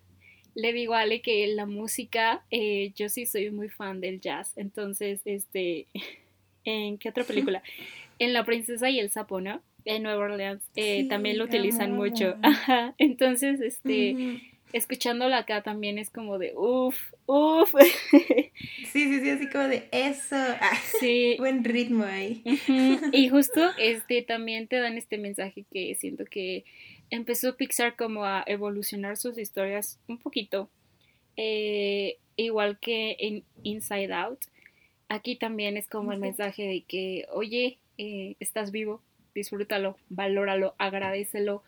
Le 0.56 0.74
digo 0.74 0.94
a 0.94 1.01
Ale 1.01 1.22
que 1.22 1.48
la 1.48 1.66
música, 1.66 2.44
eh, 2.51 2.92
yo 2.96 3.10
sí 3.10 3.25
soy 3.25 3.51
muy 3.51 3.70
fan 3.70 4.01
del 4.01 4.22
jazz. 4.22 4.54
Entonces, 4.58 5.22
este, 5.25 5.88
¿en 6.63 6.98
qué 6.98 7.10
otra 7.10 7.24
película? 7.24 7.63
En 8.22 8.34
La 8.34 8.44
princesa 8.44 8.89
y 8.89 9.00
el 9.00 9.12
sapo, 9.12 9.39
¿no? 9.39 9.62
En 9.86 10.04
Nueva 10.04 10.25
Orleans 10.25 10.62
eh, 10.75 11.08
también 11.08 11.38
lo 11.38 11.46
utilizan 11.46 11.94
mucho. 11.94 12.36
Ajá. 12.44 12.94
Entonces, 12.98 13.62
este, 13.62 14.42
escuchándola 14.74 15.40
acá 15.40 15.64
también 15.64 15.98
es 15.98 16.10
como 16.10 16.38
de 16.38 16.54
uff, 16.56 17.14
uff. 17.26 17.74
Sí, 18.92 19.06
sí, 19.06 19.20
sí, 19.20 19.30
así 19.30 19.48
como 19.50 19.66
de 19.66 19.88
eso. 19.92 20.36
Ah, 20.36 20.78
sí. 21.00 21.36
Buen 21.38 21.64
ritmo 21.64 22.04
ahí. 22.04 22.42
Y 23.14 23.30
justo 23.30 23.70
este 23.78 24.24
también 24.24 24.68
te 24.68 24.78
dan 24.80 24.98
este 24.98 25.18
mensaje 25.18 25.64
que 25.72 25.94
siento 25.96 26.26
que 26.26 26.66
empezó 27.10 27.56
Pixar 27.56 27.96
como 27.96 28.26
a 28.26 28.44
evolucionar 28.48 29.16
sus 29.18 29.38
historias 29.38 30.00
un 30.08 30.18
poquito. 30.18 30.70
Eh, 31.38 32.18
igual 32.36 32.80
que 32.80 33.16
en 33.20 33.44
Inside 33.64 34.14
Out. 34.14 34.40
Aquí 35.08 35.36
también 35.36 35.78
es 35.78 35.88
como 35.88 36.12
el 36.12 36.20
mensaje 36.20 36.64
de 36.64 36.82
que, 36.82 37.26
oye, 37.32 37.78
eh, 37.98 38.36
estás 38.40 38.72
vivo, 38.72 39.02
disfrútalo, 39.34 39.98
valóralo, 40.10 40.76
agradecelo. 40.78 41.64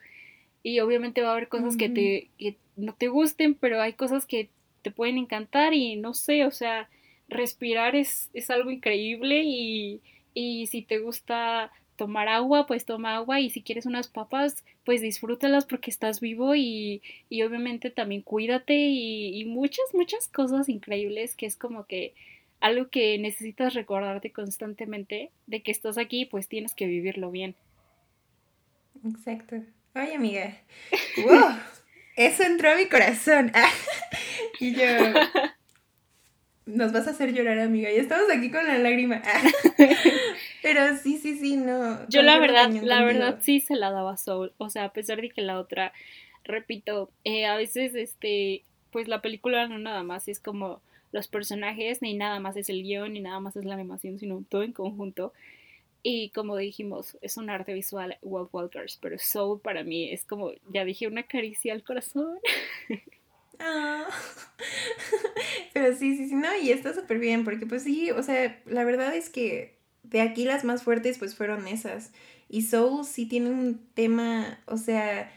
Y 0.64 0.80
obviamente 0.80 1.22
va 1.22 1.30
a 1.30 1.32
haber 1.34 1.48
cosas 1.48 1.76
que, 1.76 1.90
te, 1.90 2.30
que 2.38 2.58
no 2.82 2.94
te 2.94 3.08
gusten, 3.08 3.56
pero 3.56 3.82
hay 3.82 3.94
cosas 3.94 4.26
que 4.26 4.50
te 4.82 4.92
pueden 4.92 5.18
encantar 5.18 5.74
y 5.74 5.96
no 5.96 6.14
sé, 6.14 6.46
o 6.46 6.52
sea, 6.52 6.90
respirar 7.28 7.96
es, 7.96 8.30
es 8.34 8.50
algo 8.50 8.72
increíble 8.72 9.44
y, 9.46 10.02
y 10.34 10.68
si 10.68 10.82
te 10.82 11.00
gusta 11.00 11.72
tomar 11.96 12.28
agua, 12.28 12.66
pues 12.66 12.86
toma 12.86 13.16
agua 13.16 13.40
y 13.40 13.52
si 13.52 13.62
quieres 13.62 13.86
unas 13.86 14.08
papas, 14.08 14.66
pues 14.86 15.02
disfrútalas 15.02 15.66
porque 15.66 15.92
estás 15.92 16.20
vivo 16.20 16.56
y, 16.56 17.02
y 17.30 17.44
obviamente 17.44 17.92
también 17.92 18.24
cuídate 18.24 18.74
y, 18.74 19.40
y, 19.40 19.46
muchas, 19.46 19.86
muchas 19.94 20.28
cosas 20.28 20.68
increíbles 20.68 21.36
que 21.36 21.46
es 21.46 21.56
como 21.56 21.86
que 21.86 22.16
algo 22.60 22.90
que 22.90 23.18
necesitas 23.18 23.74
recordarte 23.74 24.32
constantemente 24.32 25.32
de 25.48 25.62
que 25.62 25.72
estás 25.72 25.98
aquí, 25.98 26.26
pues 26.26 26.48
tienes 26.48 26.74
que 26.74 26.88
vivirlo 26.88 27.30
bien. 27.32 27.56
Exacto. 29.06 29.58
Oye, 29.96 30.16
amiga. 30.16 30.58
¡Wow! 31.18 31.81
Eso 32.26 32.44
entró 32.44 32.70
a 32.70 32.76
mi 32.76 32.86
corazón. 32.86 33.52
y 34.60 34.76
yo. 34.76 34.86
Nos 36.68 36.94
vas 36.94 37.08
a 37.08 37.12
hacer 37.12 37.34
llorar, 37.34 37.58
amiga. 37.60 37.90
Ya 37.92 38.00
estamos 38.00 38.30
aquí 38.30 38.52
con 38.52 38.66
la 38.66 38.78
lágrima. 38.78 39.24
Pero 40.62 40.96
sí, 40.98 41.18
sí, 41.18 41.38
sí, 41.40 41.58
no. 41.58 42.08
Yo 42.10 42.22
la 42.22 42.38
verdad, 42.38 42.70
la 42.70 43.04
verdad 43.04 43.40
sí 43.42 43.60
se 43.60 43.76
la 43.76 43.90
daba 43.90 44.18
Soul. 44.18 44.54
O 44.60 44.70
sea, 44.70 44.86
a 44.86 44.94
pesar 44.94 45.20
de 45.20 45.32
que 45.32 45.42
la 45.42 45.60
otra, 45.60 45.94
repito, 46.44 47.10
eh, 47.24 47.48
a 47.48 47.56
veces, 47.56 47.96
este, 47.96 48.62
pues 48.92 49.08
la 49.08 49.22
película 49.22 49.68
no 49.68 49.80
nada 49.80 50.04
más 50.04 50.28
es 50.28 50.40
como 50.40 50.80
los 51.12 51.28
personajes, 51.28 52.04
ni 52.04 52.14
nada 52.14 52.40
más 52.40 52.56
es 52.56 52.70
el 52.70 52.84
guion, 52.84 53.14
ni 53.14 53.20
nada 53.22 53.40
más 53.40 53.56
es 53.56 53.66
la 53.66 53.74
animación, 53.74 54.20
sino 54.20 54.46
todo 54.48 54.62
en 54.62 54.74
conjunto. 54.74 55.34
Y 56.04 56.30
como 56.32 56.58
dijimos, 56.58 57.18
es 57.22 57.38
un 57.38 57.50
arte 57.50 57.74
visual 57.74 58.18
Walt 58.22 58.50
Walkers, 58.52 58.98
pero 59.02 59.18
Soul 59.20 59.62
para 59.62 59.84
mí 59.84 60.12
es 60.12 60.26
como, 60.26 60.52
ya 60.72 60.84
dije, 60.86 61.08
una 61.08 61.24
caricia 61.24 61.74
al 61.74 61.84
corazón. 61.84 62.40
Ah. 63.64 64.08
Pero 65.74 65.96
sí, 65.96 66.18
sí, 66.18 66.30
sí, 66.30 66.36
no, 66.36 66.48
y 66.58 66.72
está 66.72 66.96
súper 66.96 67.20
bien, 67.20 67.44
porque 67.44 67.68
pues 67.68 67.84
sí, 67.84 68.10
o 68.10 68.24
sea, 68.24 68.60
la 68.66 68.84
verdad 68.84 69.16
es 69.16 69.30
que 69.30 69.78
de 70.02 70.22
aquí 70.22 70.46
las 70.46 70.64
más 70.64 70.82
fuertes 70.84 71.20
pues 71.20 71.36
fueron 71.36 71.68
esas. 71.68 72.12
Y 72.50 72.64
Soul 72.64 73.06
sí 73.06 73.28
tiene 73.28 73.50
un 73.52 73.88
tema, 73.94 74.60
o 74.66 74.78
sea, 74.78 75.32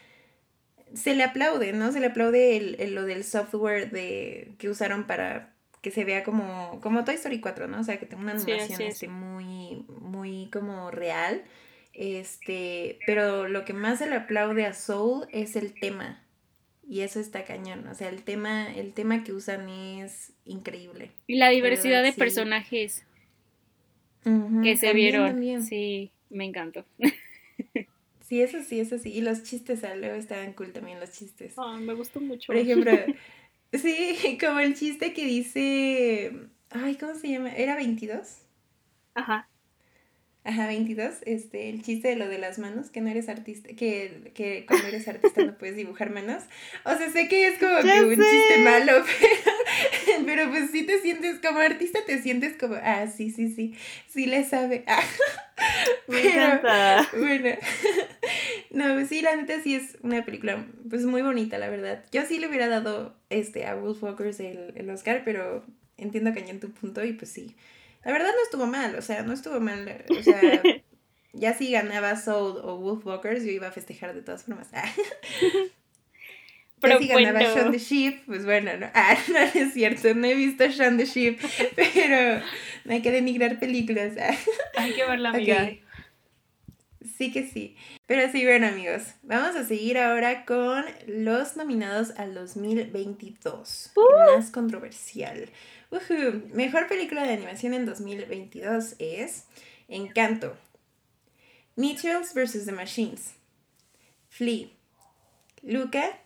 se 0.94 1.14
le 1.14 1.24
aplaude, 1.24 1.72
¿no? 1.72 1.92
Se 1.92 2.00
le 2.00 2.06
aplaude 2.06 2.56
el, 2.56 2.94
lo 2.94 3.04
del 3.04 3.24
software 3.24 3.90
de, 3.90 4.54
que 4.58 4.68
usaron 4.68 5.06
para 5.06 5.53
que 5.84 5.90
se 5.90 6.04
vea 6.04 6.24
como, 6.24 6.80
como 6.80 7.04
Toy 7.04 7.16
Story 7.16 7.40
4, 7.40 7.68
¿no? 7.68 7.78
O 7.78 7.84
sea, 7.84 7.98
que 7.98 8.06
tenga 8.06 8.22
una 8.22 8.32
animación 8.32 8.80
este, 8.80 9.06
muy, 9.06 9.84
muy 10.00 10.48
como 10.50 10.90
real. 10.90 11.44
Este, 11.92 12.98
pero 13.04 13.48
lo 13.48 13.66
que 13.66 13.74
más 13.74 13.98
se 13.98 14.08
le 14.08 14.16
aplaude 14.16 14.64
a 14.64 14.72
Soul 14.72 15.26
es 15.30 15.56
el 15.56 15.78
tema. 15.78 16.24
Y 16.88 17.00
eso 17.00 17.20
está 17.20 17.44
cañón. 17.44 17.86
O 17.86 17.94
sea, 17.94 18.08
el 18.08 18.22
tema, 18.22 18.74
el 18.74 18.94
tema 18.94 19.24
que 19.24 19.34
usan 19.34 19.68
es 19.68 20.32
increíble. 20.46 21.10
Y 21.26 21.36
la 21.36 21.50
diversidad 21.50 22.02
de 22.02 22.14
personajes 22.14 23.04
que 24.62 24.76
se 24.78 24.94
vieron. 24.94 25.62
Sí, 25.62 26.12
me 26.30 26.46
encantó. 26.46 26.86
Sí, 28.26 28.40
eso 28.40 28.62
sí, 28.62 28.80
eso 28.80 28.98
sí. 28.98 29.12
Y 29.12 29.20
los 29.20 29.42
chistes, 29.42 29.82
luego 29.82 30.14
estaban 30.14 30.54
cool 30.54 30.72
también 30.72 30.98
los 30.98 31.12
chistes. 31.12 31.52
Ah, 31.58 31.76
me 31.78 31.92
gustó 31.92 32.20
mucho. 32.22 32.46
Por 32.46 32.56
ejemplo, 32.56 32.90
Sí, 33.80 34.38
como 34.40 34.60
el 34.60 34.74
chiste 34.74 35.12
que 35.12 35.24
dice. 35.24 36.32
Ay, 36.70 36.96
¿cómo 36.96 37.14
se 37.14 37.28
llama? 37.28 37.50
¿Era 37.50 37.76
22? 37.76 38.38
Ajá. 39.14 39.48
Ajá, 40.46 40.66
22. 40.66 41.14
Este, 41.24 41.70
el 41.70 41.82
chiste 41.82 42.08
de 42.08 42.16
lo 42.16 42.28
de 42.28 42.38
las 42.38 42.58
manos, 42.58 42.90
que 42.90 43.00
no 43.00 43.08
eres 43.08 43.30
artista, 43.30 43.70
que, 43.74 44.30
que 44.34 44.66
cuando 44.66 44.88
eres 44.88 45.08
artista 45.08 45.42
no 45.42 45.56
puedes 45.56 45.76
dibujar 45.76 46.10
manos. 46.10 46.42
O 46.84 46.94
sea, 46.96 47.10
sé 47.10 47.28
que 47.28 47.46
es 47.46 47.58
como 47.58 47.80
que 47.80 48.04
un 48.04 48.10
chiste 48.10 48.58
malo, 48.58 48.92
pero, 49.20 50.26
pero 50.26 50.50
pues 50.50 50.70
sí 50.70 50.84
te 50.84 51.00
sientes, 51.00 51.40
como 51.40 51.60
artista 51.60 52.00
te 52.04 52.20
sientes 52.20 52.58
como, 52.58 52.74
ah, 52.74 53.06
sí, 53.06 53.30
sí, 53.30 53.54
sí, 53.54 53.74
sí 54.06 54.26
le 54.26 54.44
sabe. 54.44 54.84
Me 56.08 56.20
encanta. 56.20 57.08
Bueno, 57.16 57.50
no, 58.74 59.06
sí, 59.06 59.22
la 59.22 59.36
neta 59.36 59.60
sí 59.60 59.74
es 59.74 59.98
una 60.02 60.24
película, 60.24 60.66
pues 60.88 61.04
muy 61.04 61.22
bonita, 61.22 61.58
la 61.58 61.68
verdad. 61.68 62.04
Yo 62.12 62.24
sí 62.26 62.38
le 62.38 62.48
hubiera 62.48 62.68
dado 62.68 63.16
este, 63.30 63.66
a 63.66 63.74
Wolfwalkers 63.74 64.40
el, 64.40 64.72
el 64.76 64.90
Oscar, 64.90 65.22
pero 65.24 65.64
entiendo 65.96 66.32
que 66.32 66.40
en 66.40 66.60
tu 66.60 66.70
punto 66.70 67.04
y 67.04 67.12
pues 67.12 67.30
sí 67.30 67.56
la 68.04 68.12
verdad 68.12 68.28
no 68.28 68.42
estuvo 68.42 68.66
mal, 68.66 68.94
o 68.96 69.02
sea, 69.02 69.22
no 69.22 69.32
estuvo 69.32 69.60
mal. 69.60 70.04
O 70.10 70.22
sea, 70.22 70.40
ya 71.32 71.54
si 71.54 71.70
ganaba 71.70 72.16
Soul 72.16 72.60
o 72.62 72.76
Wolfwalkers, 72.76 73.44
yo 73.44 73.50
iba 73.50 73.68
a 73.68 73.72
festejar 73.72 74.14
de 74.14 74.22
todas 74.22 74.44
formas. 74.44 74.68
Pero 76.80 76.98
si 76.98 77.08
ganaba 77.08 77.40
Shaun 77.40 77.72
the 77.72 77.78
Sheep, 77.78 78.26
pues 78.26 78.44
bueno, 78.44 78.76
no, 78.76 78.90
ah, 78.92 79.16
no, 79.28 79.38
es 79.38 79.72
cierto, 79.72 80.14
no 80.14 80.26
he 80.26 80.34
visto 80.34 80.66
Shaun 80.66 80.98
the 80.98 81.06
Sheep, 81.06 81.40
pero 81.74 82.42
no 82.84 82.92
hay 82.92 83.00
que 83.00 83.10
denigrar 83.10 83.58
películas. 83.58 84.12
hay 84.76 84.92
que 84.92 85.06
verla, 85.06 85.30
amiga. 85.30 85.70
Sí 87.16 87.32
que 87.32 87.46
sí. 87.46 87.76
Pero 88.06 88.30
sí, 88.32 88.44
bueno 88.44 88.66
amigos, 88.66 89.02
vamos 89.22 89.54
a 89.54 89.64
seguir 89.64 89.98
ahora 89.98 90.44
con 90.44 90.84
los 91.06 91.56
nominados 91.56 92.10
al 92.16 92.34
2022. 92.34 93.92
Uh. 93.94 94.36
Más 94.36 94.50
controversial. 94.50 95.48
Mejor 96.52 96.88
película 96.88 97.22
de 97.22 97.34
animación 97.34 97.72
en 97.72 97.86
2022 97.86 98.96
es 98.98 99.44
Encanto, 99.86 100.56
Mitchells 101.76 102.34
vs. 102.34 102.66
The 102.66 102.72
Machines, 102.72 103.34
Flea, 104.28 104.68
Luca 105.62 106.18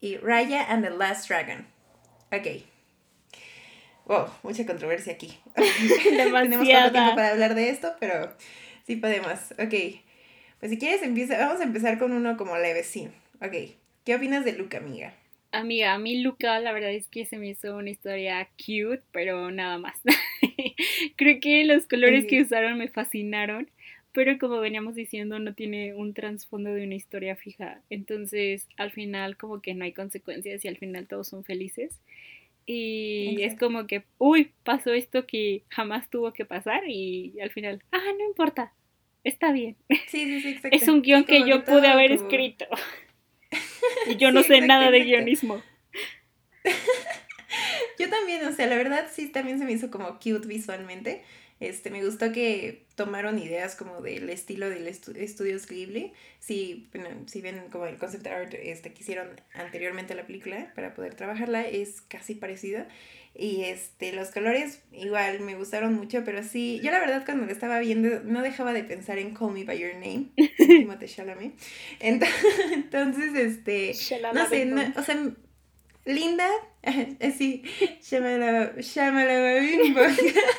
y 0.00 0.18
Raya 0.18 0.70
and 0.70 0.84
the 0.84 0.90
Last 0.90 1.28
Dragon. 1.28 1.66
Ok. 2.32 2.62
Wow, 4.04 4.28
mucha 4.44 4.64
controversia 4.64 5.14
aquí. 5.14 5.36
Tenemos 6.04 6.42
poco 6.42 6.62
tiempo 6.62 7.14
para 7.16 7.30
hablar 7.30 7.56
de 7.56 7.70
esto, 7.70 7.96
pero 7.98 8.32
sí 8.86 8.96
podemos. 8.96 9.52
Ok. 9.58 9.74
Pues 10.60 10.70
si 10.70 10.78
quieres, 10.78 11.02
empieza, 11.02 11.38
vamos 11.38 11.60
a 11.60 11.64
empezar 11.64 11.98
con 11.98 12.12
uno 12.12 12.36
como 12.36 12.56
leve, 12.56 12.82
sí. 12.82 13.08
Ok. 13.42 13.54
¿Qué 14.04 14.14
opinas 14.14 14.44
de 14.44 14.52
Luca, 14.52 14.78
amiga? 14.78 15.12
Amiga, 15.52 15.94
a 15.94 15.98
mí 15.98 16.22
Luca 16.22 16.60
la 16.60 16.72
verdad 16.72 16.92
es 16.92 17.08
que 17.08 17.24
se 17.24 17.38
me 17.38 17.48
hizo 17.48 17.76
una 17.76 17.90
historia 17.90 18.48
cute, 18.58 19.02
pero 19.12 19.50
nada 19.50 19.78
más. 19.78 20.00
Creo 21.16 21.40
que 21.40 21.64
los 21.64 21.86
colores 21.86 22.26
que 22.26 22.42
usaron 22.42 22.78
me 22.78 22.88
fascinaron, 22.88 23.70
pero 24.12 24.38
como 24.38 24.60
veníamos 24.60 24.94
diciendo 24.94 25.38
no 25.38 25.54
tiene 25.54 25.94
un 25.94 26.14
trasfondo 26.14 26.72
de 26.72 26.84
una 26.84 26.94
historia 26.94 27.36
fija. 27.36 27.80
Entonces 27.90 28.68
al 28.76 28.92
final 28.92 29.36
como 29.36 29.60
que 29.60 29.74
no 29.74 29.84
hay 29.84 29.92
consecuencias 29.92 30.64
y 30.64 30.68
al 30.68 30.76
final 30.76 31.06
todos 31.06 31.28
son 31.28 31.42
felices. 31.44 32.00
Y 32.68 33.42
es 33.42 33.56
como 33.56 33.86
que, 33.86 34.02
uy, 34.18 34.50
pasó 34.64 34.92
esto 34.92 35.24
que 35.24 35.62
jamás 35.68 36.10
tuvo 36.10 36.32
que 36.32 36.44
pasar 36.44 36.82
y 36.88 37.38
al 37.40 37.50
final, 37.50 37.80
ah, 37.92 38.12
no 38.18 38.26
importa, 38.26 38.72
está 39.28 39.52
bien. 39.52 39.76
Sí, 40.08 40.40
sí, 40.40 40.40
sí, 40.40 40.68
Es 40.70 40.88
un 40.88 41.02
guion 41.02 41.24
que 41.24 41.46
yo 41.46 41.64
pude 41.64 41.88
haber 41.88 42.12
escrito. 42.12 42.66
Y 44.08 44.16
yo 44.16 44.32
no 44.32 44.42
sé 44.42 44.60
nada 44.60 44.90
de 44.90 45.00
guionismo. 45.04 45.62
También, 48.18 48.44
o 48.46 48.52
sea, 48.52 48.66
la 48.66 48.76
verdad 48.76 49.06
sí 49.12 49.28
también 49.28 49.58
se 49.58 49.64
me 49.64 49.72
hizo 49.72 49.90
como 49.90 50.18
cute 50.18 50.46
visualmente. 50.46 51.22
Este, 51.58 51.88
me 51.90 52.04
gustó 52.04 52.32
que 52.32 52.84
tomaron 52.96 53.38
ideas 53.38 53.76
como 53.76 54.02
del 54.02 54.28
estilo 54.28 54.68
del 54.68 54.86
estudios 54.86 55.66
Ghibli. 55.66 56.12
Si, 56.38 56.88
si 57.26 57.40
ven 57.40 57.68
como 57.70 57.86
el 57.86 57.96
concept 57.96 58.26
art 58.26 58.52
este, 58.54 58.92
que 58.92 59.02
hicieron 59.02 59.28
anteriormente 59.54 60.12
a 60.12 60.16
la 60.16 60.26
película 60.26 60.70
para 60.74 60.94
poder 60.94 61.14
trabajarla, 61.14 61.66
es 61.66 62.02
casi 62.02 62.34
parecido. 62.34 62.84
Y 63.38 63.64
este, 63.64 64.12
los 64.12 64.30
colores 64.30 64.80
igual 64.92 65.40
me 65.40 65.56
gustaron 65.56 65.94
mucho, 65.94 66.24
pero 66.24 66.42
sí, 66.42 66.80
yo 66.82 66.90
la 66.90 66.98
verdad 66.98 67.22
cuando 67.24 67.44
lo 67.44 67.52
estaba 67.52 67.78
viendo 67.80 68.20
no 68.24 68.40
dejaba 68.42 68.72
de 68.72 68.82
pensar 68.82 69.18
en 69.18 69.34
Call 69.34 69.52
Me 69.52 69.64
By 69.64 69.78
Your 69.78 69.94
Name, 69.94 70.28
Timothée 70.56 71.08
Chalamet. 71.08 71.52
Entonces, 72.00 73.34
este, 73.34 73.92
no 74.32 74.48
sé, 74.48 74.72
o 74.96 75.02
sea, 75.02 75.32
linda, 76.06 76.48
así, 77.20 77.62
llámala, 78.08 78.74
llámala. 78.76 79.60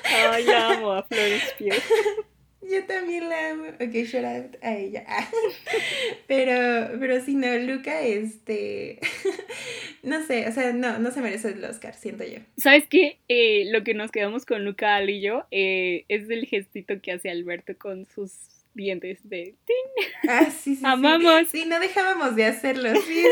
Ay, 0.04 0.44
la 0.44 0.70
amo 0.72 0.92
a 0.92 1.04
Flores 1.04 1.44
Yo 2.70 2.84
también 2.86 3.30
la 3.30 3.52
amo. 3.52 3.64
Ok, 3.80 3.94
shout 4.06 4.26
out 4.26 4.56
a 4.62 4.76
ella. 4.76 5.06
Pero, 6.28 7.00
pero 7.00 7.24
si 7.24 7.36
no, 7.36 7.48
Luca, 7.60 8.02
este. 8.02 9.00
No 10.04 10.24
sé, 10.26 10.48
o 10.48 10.52
sea, 10.52 10.72
no, 10.72 11.00
no 11.00 11.12
se 11.12 11.22
merece 11.22 11.50
el 11.50 11.64
Oscar, 11.66 11.94
siento 11.94 12.24
yo. 12.24 12.40
¿Sabes 12.58 12.86
qué? 12.90 13.20
Eh, 13.28 13.66
lo 13.72 13.84
que 13.84 13.94
nos 13.94 14.12
quedamos 14.12 14.46
con 14.46 14.64
Luca, 14.64 14.96
Ali 14.96 15.18
y 15.18 15.22
yo, 15.22 15.46
eh, 15.52 16.06
es 16.08 16.30
el 16.30 16.46
gestito 16.46 17.02
que 17.02 17.12
hace 17.12 17.30
Alberto 17.30 17.78
con 17.78 18.06
sus 18.06 18.57
dientes 18.78 19.28
de 19.28 19.56
¡ting! 19.66 20.08
Ah, 20.30 20.50
sí, 20.50 20.78
sí. 20.78 20.82
Amamos. 20.86 21.50
Sí. 21.50 21.66
no 21.66 21.80
dejábamos 21.82 22.36
de 22.38 22.46
hacerlo, 22.46 22.90
sí, 22.96 23.26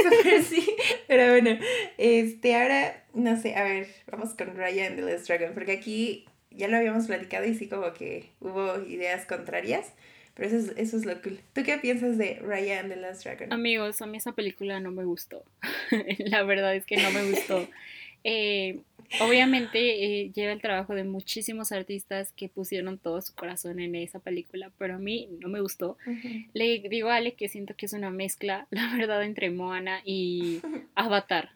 sí. 0.44 0.76
Pero 1.08 1.32
bueno, 1.32 1.58
este, 1.98 2.56
ahora, 2.56 3.04
no 3.14 3.40
sé, 3.40 3.56
a 3.56 3.64
ver, 3.64 3.88
vamos 4.12 4.34
con 4.34 4.58
Ryan 4.58 4.98
the 4.98 5.04
Last 5.04 5.28
Dragon, 5.28 5.54
porque 5.54 5.72
aquí 5.72 6.26
ya 6.52 6.68
lo 6.68 6.78
habíamos 6.78 7.08
platicado 7.08 7.46
y 7.46 7.56
sí 7.56 7.70
como 7.70 7.94
que 7.94 8.32
hubo 8.42 8.82
ideas 8.86 9.26
contrarias. 9.26 9.94
Pero 10.34 10.50
eso 10.50 10.58
es, 10.58 10.78
eso 10.78 10.98
es 10.98 11.06
lo 11.06 11.22
cool. 11.22 11.40
¿Tú 11.54 11.64
qué 11.64 11.78
piensas 11.78 12.18
de 12.18 12.40
Ryan 12.42 12.90
the 12.90 12.98
Last 12.98 13.24
Dragon? 13.24 13.54
Amigos, 13.54 14.02
a 14.02 14.06
mí 14.06 14.18
esa 14.18 14.34
película 14.34 14.82
no 14.82 14.92
me 14.92 15.06
gustó. 15.06 15.46
La 16.18 16.44
verdad 16.44 16.76
es 16.76 16.86
que 16.86 16.98
no 16.98 17.10
me 17.12 17.32
gustó. 17.32 17.68
Eh, 18.28 18.80
obviamente 19.22 20.22
eh, 20.22 20.32
lleva 20.34 20.54
el 20.54 20.62
trabajo 20.62 20.94
de 20.94 21.04
muchísimos 21.04 21.72
artistas 21.72 22.32
que 22.32 22.50
pusieron 22.50 22.98
todo 22.98 23.22
su 23.22 23.34
corazón 23.36 23.80
en 23.80 23.96
esa 23.96 24.20
película, 24.20 24.72
pero 24.78 24.96
a 24.96 25.00
mí 25.00 25.30
no 25.40 25.50
me 25.50 25.62
gustó. 25.62 25.98
Le 26.54 26.80
digo 26.90 27.10
a 27.10 27.16
Ale 27.16 27.34
que 27.34 27.50
siento 27.50 27.76
que 27.76 27.86
es 27.86 27.94
una 27.94 28.12
mezcla, 28.12 28.68
la 28.72 28.96
verdad, 28.96 29.24
entre 29.24 29.50
Moana 29.50 30.02
y 30.04 30.62
Avatar 30.96 31.52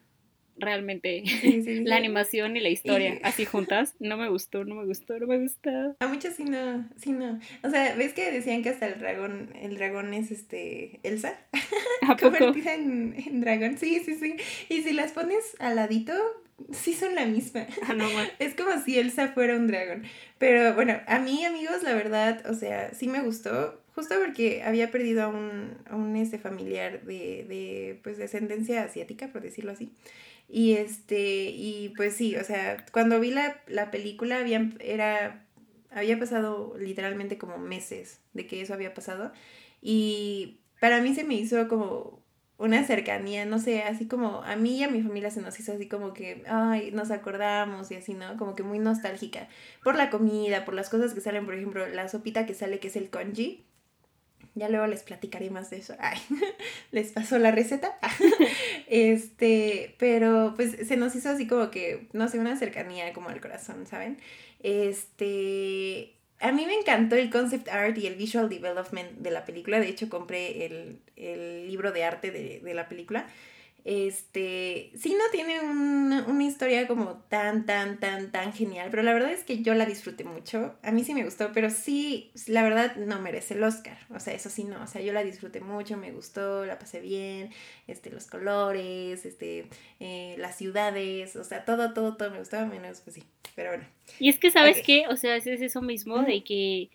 realmente 0.59 1.23
la 1.85 1.95
animación 1.95 2.57
y 2.57 2.59
la 2.59 2.69
historia 2.69 3.19
así 3.23 3.45
juntas. 3.45 3.95
No 3.99 4.17
me 4.17 4.29
gustó, 4.29 4.65
no 4.65 4.75
me 4.75 4.85
gustó, 4.85 5.17
no 5.19 5.27
me 5.27 5.37
gustó. 5.37 5.95
A 5.99 6.07
muchos 6.07 6.35
sí 6.35 6.43
no, 6.43 6.87
sí 6.97 7.11
no. 7.11 7.39
O 7.63 7.69
sea, 7.69 7.95
¿ves 7.95 8.13
que 8.13 8.31
decían 8.31 8.61
que 8.61 8.69
hasta 8.69 8.87
el 8.87 8.99
dragón, 8.99 9.53
el 9.61 9.77
dragón 9.77 10.13
es 10.13 10.31
este 10.31 10.99
Elsa? 11.03 11.39
¿A 12.07 12.17
Convertida 12.17 12.75
en, 12.75 13.15
en, 13.17 13.41
dragón. 13.41 13.77
Sí, 13.77 14.01
sí, 14.05 14.15
sí. 14.15 14.35
Y 14.69 14.81
si 14.81 14.93
las 14.93 15.13
pones 15.13 15.55
al 15.59 15.75
ladito, 15.77 16.13
sí 16.71 16.93
son 16.93 17.15
la 17.15 17.25
misma. 17.25 17.65
Ah, 17.87 17.93
no, 17.93 18.05
es 18.39 18.55
como 18.55 18.79
si 18.83 18.99
Elsa 18.99 19.29
fuera 19.29 19.55
un 19.55 19.67
dragón. 19.67 20.03
Pero 20.37 20.73
bueno, 20.75 20.99
a 21.07 21.19
mí, 21.19 21.43
amigos, 21.45 21.83
la 21.83 21.93
verdad, 21.93 22.43
o 22.49 22.53
sea, 22.53 22.93
sí 22.93 23.07
me 23.07 23.21
gustó. 23.21 23.81
Justo 23.95 24.15
porque 24.23 24.63
había 24.63 24.91
perdido 24.91 25.23
a 25.23 25.27
un, 25.27 25.77
a 25.89 25.95
un 25.95 26.15
este 26.15 26.39
familiar 26.39 27.01
de, 27.03 27.45
de 27.49 27.99
pues 28.03 28.17
descendencia 28.17 28.83
asiática, 28.83 29.27
por 29.27 29.41
decirlo 29.41 29.71
así. 29.71 29.91
Y 30.47 30.73
este, 30.73 31.51
y 31.51 31.93
pues 31.95 32.15
sí, 32.15 32.35
o 32.35 32.43
sea, 32.43 32.85
cuando 32.91 33.19
vi 33.19 33.31
la, 33.31 33.61
la 33.67 33.91
película 33.91 34.39
había, 34.39 34.69
era, 34.79 35.45
había 35.91 36.17
pasado 36.17 36.75
literalmente 36.79 37.37
como 37.37 37.57
meses 37.57 38.19
de 38.33 38.47
que 38.47 38.61
eso 38.61 38.73
había 38.73 38.93
pasado. 38.93 39.31
Y 39.81 40.59
para 40.79 41.01
mí 41.01 41.13
se 41.13 41.23
me 41.23 41.35
hizo 41.35 41.67
como 41.67 42.23
una 42.59 42.83
cercanía, 42.83 43.45
no 43.45 43.57
sé, 43.57 43.81
así 43.83 44.07
como 44.07 44.43
a 44.43 44.55
mí 44.55 44.77
y 44.77 44.83
a 44.83 44.89
mi 44.89 45.01
familia 45.01 45.31
se 45.31 45.41
nos 45.41 45.59
hizo 45.59 45.73
así 45.73 45.87
como 45.87 46.13
que, 46.13 46.43
ay, 46.47 46.91
nos 46.91 47.09
acordamos 47.09 47.89
y 47.89 47.95
así, 47.95 48.13
¿no? 48.13 48.37
Como 48.37 48.53
que 48.55 48.63
muy 48.63 48.79
nostálgica 48.79 49.47
por 49.83 49.95
la 49.95 50.09
comida, 50.09 50.65
por 50.65 50.75
las 50.75 50.89
cosas 50.89 51.13
que 51.13 51.21
salen, 51.21 51.45
por 51.45 51.55
ejemplo, 51.55 51.87
la 51.87 52.07
sopita 52.09 52.45
que 52.45 52.53
sale 52.53 52.79
que 52.79 52.89
es 52.89 52.95
el 52.95 53.09
congee 53.09 53.63
ya 54.55 54.69
luego 54.69 54.87
les 54.87 55.03
platicaré 55.03 55.49
más 55.49 55.69
de 55.69 55.77
eso. 55.77 55.95
Ay, 55.99 56.19
les 56.91 57.11
pasó 57.11 57.39
la 57.39 57.51
receta. 57.51 57.97
este, 58.87 59.95
pero 59.97 60.53
pues 60.55 60.87
se 60.87 60.97
nos 60.97 61.15
hizo 61.15 61.29
así 61.29 61.47
como 61.47 61.71
que, 61.71 62.07
no 62.13 62.27
sé, 62.27 62.39
una 62.39 62.57
cercanía 62.57 63.13
como 63.13 63.29
al 63.29 63.41
corazón, 63.41 63.85
¿saben? 63.87 64.17
Este, 64.61 66.18
a 66.39 66.51
mí 66.51 66.65
me 66.65 66.73
encantó 66.73 67.15
el 67.15 67.29
concept 67.29 67.67
art 67.69 67.97
y 67.97 68.07
el 68.07 68.15
visual 68.15 68.49
development 68.49 69.11
de 69.17 69.31
la 69.31 69.45
película. 69.45 69.79
De 69.79 69.89
hecho, 69.89 70.09
compré 70.09 70.65
el, 70.65 70.99
libro 71.67 71.91
de 71.91 72.03
arte 72.03 72.31
de, 72.31 72.61
de 72.61 72.73
la 72.73 72.87
película. 72.87 73.27
Este, 73.85 74.91
sí 74.95 75.15
no 75.17 75.23
tiene 75.31 75.61
una 75.61 76.43
historia 76.43 76.87
como 76.87 77.17
tan, 77.29 77.65
tan, 77.65 77.99
tan, 77.99 78.31
tan 78.31 78.53
genial, 78.53 78.89
pero 78.91 79.03
la 79.03 79.13
verdad 79.13 79.31
es 79.31 79.43
que 79.43 79.61
yo 79.61 79.73
la 79.73 79.85
disfruté 79.85 80.23
mucho. 80.23 80.75
A 80.83 80.91
mí 80.91 81.03
sí 81.03 81.13
me 81.13 81.23
gustó, 81.23 81.51
pero 81.53 81.69
sí, 81.69 82.31
la 82.47 82.63
verdad 82.63 82.95
no 82.97 83.19
merece 83.21 83.53
el 83.53 83.63
Oscar. 83.63 83.97
O 84.09 84.19
sea, 84.19 84.33
eso 84.33 84.49
sí 84.49 84.63
no. 84.63 84.83
O 84.83 84.87
sea, 84.87 85.01
yo 85.01 85.13
la 85.13 85.23
disfruté 85.23 85.61
mucho, 85.61 85.97
me 85.97 86.11
gustó, 86.11 86.65
la 86.65 86.77
pasé 86.77 86.99
bien, 86.99 87.51
este, 87.87 88.09
los 88.09 88.27
colores, 88.27 89.25
este, 89.25 89.69
eh, 89.99 90.35
las 90.37 90.57
ciudades, 90.57 91.35
o 91.35 91.43
sea, 91.43 91.65
todo, 91.65 91.93
todo, 91.93 92.17
todo 92.17 92.31
me 92.31 92.39
gustaba, 92.39 92.65
menos, 92.65 93.01
pues 93.01 93.15
sí. 93.15 93.23
Pero 93.55 93.69
bueno. 93.69 93.85
Y 94.19 94.29
es 94.29 94.39
que, 94.39 94.51
¿sabes 94.51 94.81
qué? 94.85 95.07
O 95.07 95.15
sea, 95.15 95.35
es 95.35 95.47
eso 95.47 95.81
mismo 95.81 96.21
de 96.23 96.43
que 96.43 96.89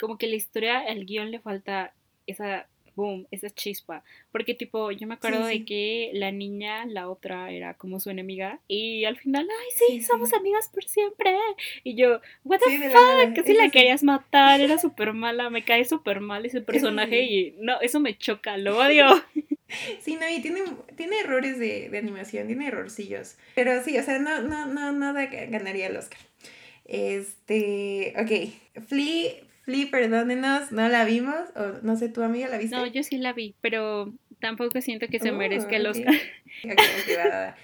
como 0.00 0.16
que 0.16 0.26
la 0.26 0.36
historia, 0.36 0.78
al 0.78 1.04
guion 1.04 1.30
le 1.30 1.40
falta 1.40 1.92
esa 2.26 2.66
boom, 2.94 3.26
esa 3.30 3.50
chispa. 3.50 4.02
Porque 4.32 4.54
tipo, 4.54 4.90
yo 4.90 5.06
me 5.06 5.14
acuerdo 5.14 5.44
de 5.46 5.64
que 5.64 6.10
la 6.14 6.32
niña, 6.32 6.86
la 6.86 7.08
otra, 7.08 7.50
era 7.50 7.74
como 7.74 8.00
su 8.00 8.10
enemiga. 8.10 8.60
Y 8.68 9.04
al 9.04 9.16
final, 9.16 9.48
ay, 9.50 9.68
sí, 9.76 10.02
somos 10.02 10.32
amigas 10.32 10.68
por 10.68 10.84
siempre. 10.84 11.36
Y 11.84 11.94
yo, 11.94 12.20
what 12.44 12.60
the 12.60 12.90
fuck, 12.90 13.34
casi 13.34 13.54
la 13.54 13.70
querías 13.70 14.02
matar, 14.02 14.60
era 14.60 14.78
súper 14.78 15.12
mala, 15.12 15.50
me 15.50 15.64
cae 15.64 15.84
súper 15.84 16.20
mal 16.20 16.44
ese 16.46 16.60
personaje. 16.60 17.22
Y 17.22 17.54
no, 17.58 17.80
eso 17.80 18.00
me 18.00 18.16
choca, 18.16 18.56
lo 18.56 18.78
odio. 18.78 19.06
Sí, 20.00 20.16
no, 20.16 20.28
y 20.28 20.40
tiene, 20.40 20.62
tiene 20.96 21.20
errores 21.20 21.56
de, 21.58 21.88
de 21.90 21.98
animación, 21.98 22.48
tiene 22.48 22.66
errorcillos. 22.66 23.36
Pero 23.54 23.80
sí, 23.84 23.96
o 23.98 24.02
sea, 24.02 24.18
no, 24.18 24.42
no, 24.42 24.66
no, 24.66 24.90
nada 24.90 25.26
ganaría 25.26 25.86
el 25.86 25.96
Oscar. 25.96 26.18
Este, 26.84 28.14
ok, 28.18 28.82
Flea, 28.88 29.34
Lee, 29.70 29.86
perdónenos, 29.86 30.72
no 30.72 30.88
la 30.88 31.04
vimos, 31.04 31.36
o 31.56 31.80
no 31.82 31.96
sé, 31.96 32.08
tu 32.08 32.22
amiga 32.22 32.48
la 32.48 32.58
viste. 32.58 32.76
No, 32.76 32.86
yo 32.86 33.02
sí 33.02 33.18
la 33.18 33.32
vi, 33.32 33.54
pero 33.60 34.12
tampoco 34.40 34.80
siento 34.80 35.06
que 35.08 35.18
se 35.18 35.32
merezca 35.32 35.76
el 35.76 35.86
oh, 35.86 35.90
Oscar. 35.90 36.14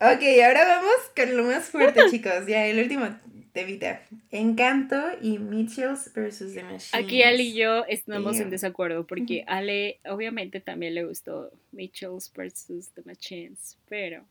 ok, 0.00 0.22
ahora 0.44 0.64
vamos 0.64 0.94
con 1.14 1.36
lo 1.36 1.44
más 1.44 1.68
fuerte, 1.68 2.00
chicos. 2.10 2.46
Ya, 2.46 2.66
el 2.66 2.78
último 2.78 3.08
temita. 3.56 4.02
Encanto 4.30 4.96
y 5.22 5.38
Mitchells 5.38 6.12
versus 6.14 6.52
The 6.54 6.62
Machines. 6.62 6.94
Aquí 6.94 7.22
Ale 7.22 7.42
y 7.42 7.54
yo 7.54 7.84
estamos 7.86 8.38
en 8.38 8.50
desacuerdo, 8.50 9.06
porque 9.06 9.44
Ale 9.46 9.98
obviamente 10.04 10.60
también 10.60 10.94
le 10.94 11.04
gustó 11.04 11.50
Mitchells 11.72 12.30
versus 12.36 12.90
The 12.90 13.02
Machines, 13.06 13.78
pero 13.88 14.24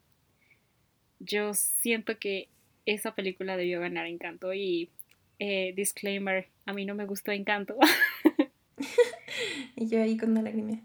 yo 1.20 1.56
siento 1.56 2.20
que 2.20 2.50
esa 2.86 3.16
película 3.16 3.58
debió 3.58 3.80
ganar 3.80 4.06
Encanto 4.06 4.54
y 4.54 4.90
eh, 5.40 5.74
disclaimer, 5.76 6.48
a 6.66 6.74
mí 6.74 6.86
no 6.86 6.96
me 6.96 7.06
gustó 7.06 7.32
Encanto. 7.32 7.78
y 9.76 9.88
yo 9.88 10.02
ahí 10.02 10.18
con 10.18 10.32
una 10.32 10.42
lágrima. 10.42 10.72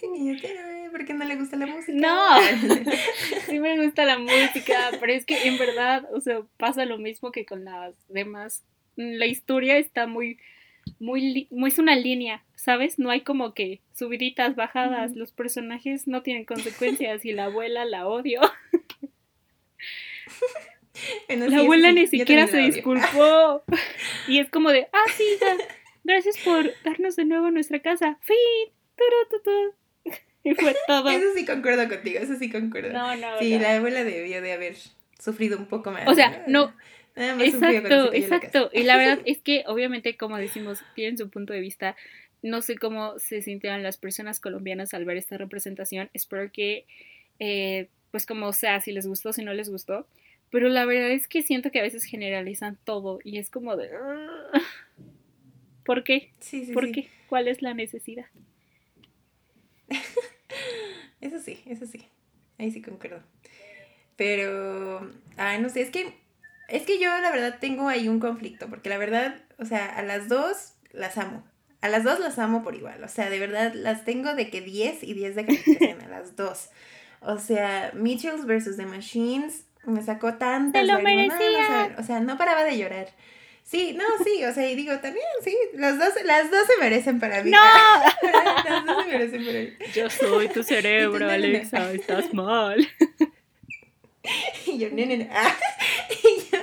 ¿Por 0.92 1.04
qué 1.04 1.14
no 1.14 1.24
le 1.24 1.36
gusta 1.36 1.56
la 1.56 1.66
música? 1.66 1.92
No, 1.98 2.38
sí 3.46 3.60
me 3.60 3.82
gusta 3.82 4.04
la 4.04 4.18
música, 4.18 4.90
pero 5.00 5.12
es 5.12 5.24
que 5.26 5.48
en 5.48 5.58
verdad, 5.58 6.06
o 6.12 6.20
sea, 6.20 6.42
pasa 6.56 6.84
lo 6.84 6.98
mismo 6.98 7.32
que 7.32 7.44
con 7.44 7.64
las 7.64 7.94
demás. 8.08 8.64
La 8.96 9.26
historia 9.26 9.76
está 9.76 10.06
muy, 10.06 10.38
muy, 10.98 11.48
muy 11.50 11.68
es 11.68 11.78
una 11.78 11.96
línea, 11.96 12.44
¿sabes? 12.54 12.98
No 12.98 13.10
hay 13.10 13.20
como 13.22 13.52
que 13.52 13.80
subiditas, 13.92 14.56
bajadas. 14.56 15.14
Los 15.14 15.32
personajes 15.32 16.06
no 16.06 16.22
tienen 16.22 16.44
consecuencias 16.44 17.24
y 17.24 17.32
la 17.32 17.46
abuela 17.46 17.84
la 17.84 18.06
odio. 18.06 18.40
la 21.28 21.58
abuela 21.58 21.92
ni 21.92 22.06
siquiera 22.06 22.46
se 22.46 22.58
disculpó. 22.58 23.62
y 24.28 24.38
es 24.38 24.50
como 24.50 24.70
de, 24.70 24.88
ah, 24.92 25.04
sí, 25.16 25.24
gracias 26.04 26.38
por 26.38 26.72
darnos 26.84 27.16
de 27.16 27.24
nuevo 27.24 27.50
nuestra 27.50 27.80
casa. 27.80 28.18
Fin. 28.22 28.36
Y 30.46 30.54
fue 30.54 30.76
todo. 30.86 31.10
Eso 31.10 31.26
sí 31.34 31.44
concuerdo 31.44 31.88
contigo, 31.88 32.20
eso 32.20 32.36
sí 32.36 32.50
concuerdo. 32.50 32.92
No, 32.92 33.16
no. 33.16 33.38
Sí, 33.40 33.58
la 33.58 33.76
abuela 33.76 34.04
debió 34.04 34.40
de 34.40 34.52
haber 34.52 34.76
sufrido 35.18 35.58
un 35.58 35.66
poco 35.66 35.90
más. 35.90 36.06
O 36.06 36.14
sea, 36.14 36.44
no. 36.46 36.72
exacto, 37.16 38.12
exacto. 38.12 38.70
Y 38.72 38.84
la 38.84 38.96
verdad 38.96 39.18
es 39.26 39.38
que, 39.38 39.64
obviamente, 39.66 40.16
como 40.16 40.36
decimos, 40.38 40.84
tienen 40.94 41.18
su 41.18 41.30
punto 41.30 41.52
de 41.52 41.60
vista. 41.60 41.96
No 42.42 42.62
sé 42.62 42.76
cómo 42.76 43.18
se 43.18 43.42
sintieron 43.42 43.82
las 43.82 43.96
personas 43.96 44.38
colombianas 44.38 44.94
al 44.94 45.04
ver 45.04 45.16
esta 45.16 45.36
representación. 45.36 46.10
Espero 46.14 46.52
que, 46.52 46.86
eh, 47.40 47.88
pues 48.12 48.24
como 48.24 48.52
sea, 48.52 48.80
si 48.80 48.92
les 48.92 49.08
gustó, 49.08 49.32
si 49.32 49.42
no 49.42 49.52
les 49.52 49.68
gustó, 49.68 50.06
Pero 50.50 50.68
la 50.68 50.84
verdad 50.84 51.10
es 51.10 51.28
que 51.28 51.42
siento 51.42 51.70
que 51.70 51.80
a 51.80 51.82
veces 51.82 52.04
generalizan 52.04 52.78
todo 52.84 53.18
y 53.24 53.38
es 53.38 53.50
como 53.50 53.76
de... 53.76 53.90
¿Por 55.84 56.04
qué? 56.04 56.32
Sí, 56.40 56.66
sí, 56.66 56.72
¿Por 56.72 56.90
qué? 56.92 57.08
¿Cuál 57.28 57.48
es 57.48 57.62
la 57.62 57.74
necesidad? 57.74 58.26
eso 61.20 61.38
sí, 61.40 61.62
eso 61.66 61.86
sí. 61.86 62.06
Ahí 62.58 62.70
sí 62.70 62.82
concuerdo. 62.82 63.22
Pero, 64.16 65.10
ay, 65.36 65.60
no 65.60 65.68
sé, 65.68 65.82
es 65.82 65.90
que, 65.90 66.14
es 66.68 66.82
que 66.82 66.98
yo 66.98 67.16
la 67.18 67.30
verdad 67.30 67.58
tengo 67.60 67.88
ahí 67.88 68.08
un 68.08 68.18
conflicto, 68.18 68.68
porque 68.68 68.88
la 68.88 68.98
verdad, 68.98 69.42
o 69.58 69.64
sea, 69.64 69.86
a 69.86 70.02
las 70.02 70.28
dos 70.28 70.74
las 70.92 71.18
amo. 71.18 71.44
A 71.82 71.88
las 71.88 72.02
dos 72.02 72.18
las 72.18 72.38
amo 72.38 72.64
por 72.64 72.74
igual, 72.74 73.04
o 73.04 73.08
sea, 73.08 73.28
de 73.30 73.38
verdad 73.38 73.74
las 73.74 74.04
tengo 74.04 74.34
de 74.34 74.50
que 74.50 74.62
10 74.62 75.02
y 75.02 75.14
10 75.14 75.36
de 75.36 75.46
calificación, 75.46 76.00
a 76.02 76.08
las 76.08 76.34
dos. 76.34 76.70
O 77.20 77.38
sea, 77.38 77.92
Mitchells 77.94 78.46
versus 78.46 78.76
The 78.76 78.86
Machines 78.86 79.66
me 79.86 80.02
sacó 80.02 80.34
tantas 80.34 80.82
Te 80.82 80.86
lo 80.86 81.00
merecía. 81.00 81.94
o 81.98 82.02
sea, 82.02 82.20
no 82.20 82.36
paraba 82.36 82.64
de 82.64 82.76
llorar. 82.78 83.08
Sí, 83.62 83.94
no, 83.98 84.04
sí, 84.22 84.44
o 84.44 84.52
sea, 84.54 84.70
y 84.70 84.76
digo 84.76 84.96
también, 85.00 85.26
sí, 85.42 85.56
los 85.74 85.98
dos, 85.98 86.10
las 86.24 86.50
dos 86.52 86.60
se 86.68 86.76
merecen 86.80 87.18
para 87.18 87.42
mí. 87.42 87.50
¡No! 87.50 87.58
las 88.64 88.86
dos 88.86 89.04
se 89.04 89.10
merecen 89.10 89.44
para 89.44 89.58
mí. 89.58 89.72
Yo 89.92 90.08
soy 90.08 90.48
tu 90.48 90.62
cerebro, 90.62 91.28
Alexa, 91.28 91.92
estás 91.92 92.32
mal. 92.34 92.88
y 94.66 94.78
yo, 94.78 94.88
nene, 94.90 95.28
ah, 95.32 95.52
y 96.10 96.42
yo, 96.50 96.58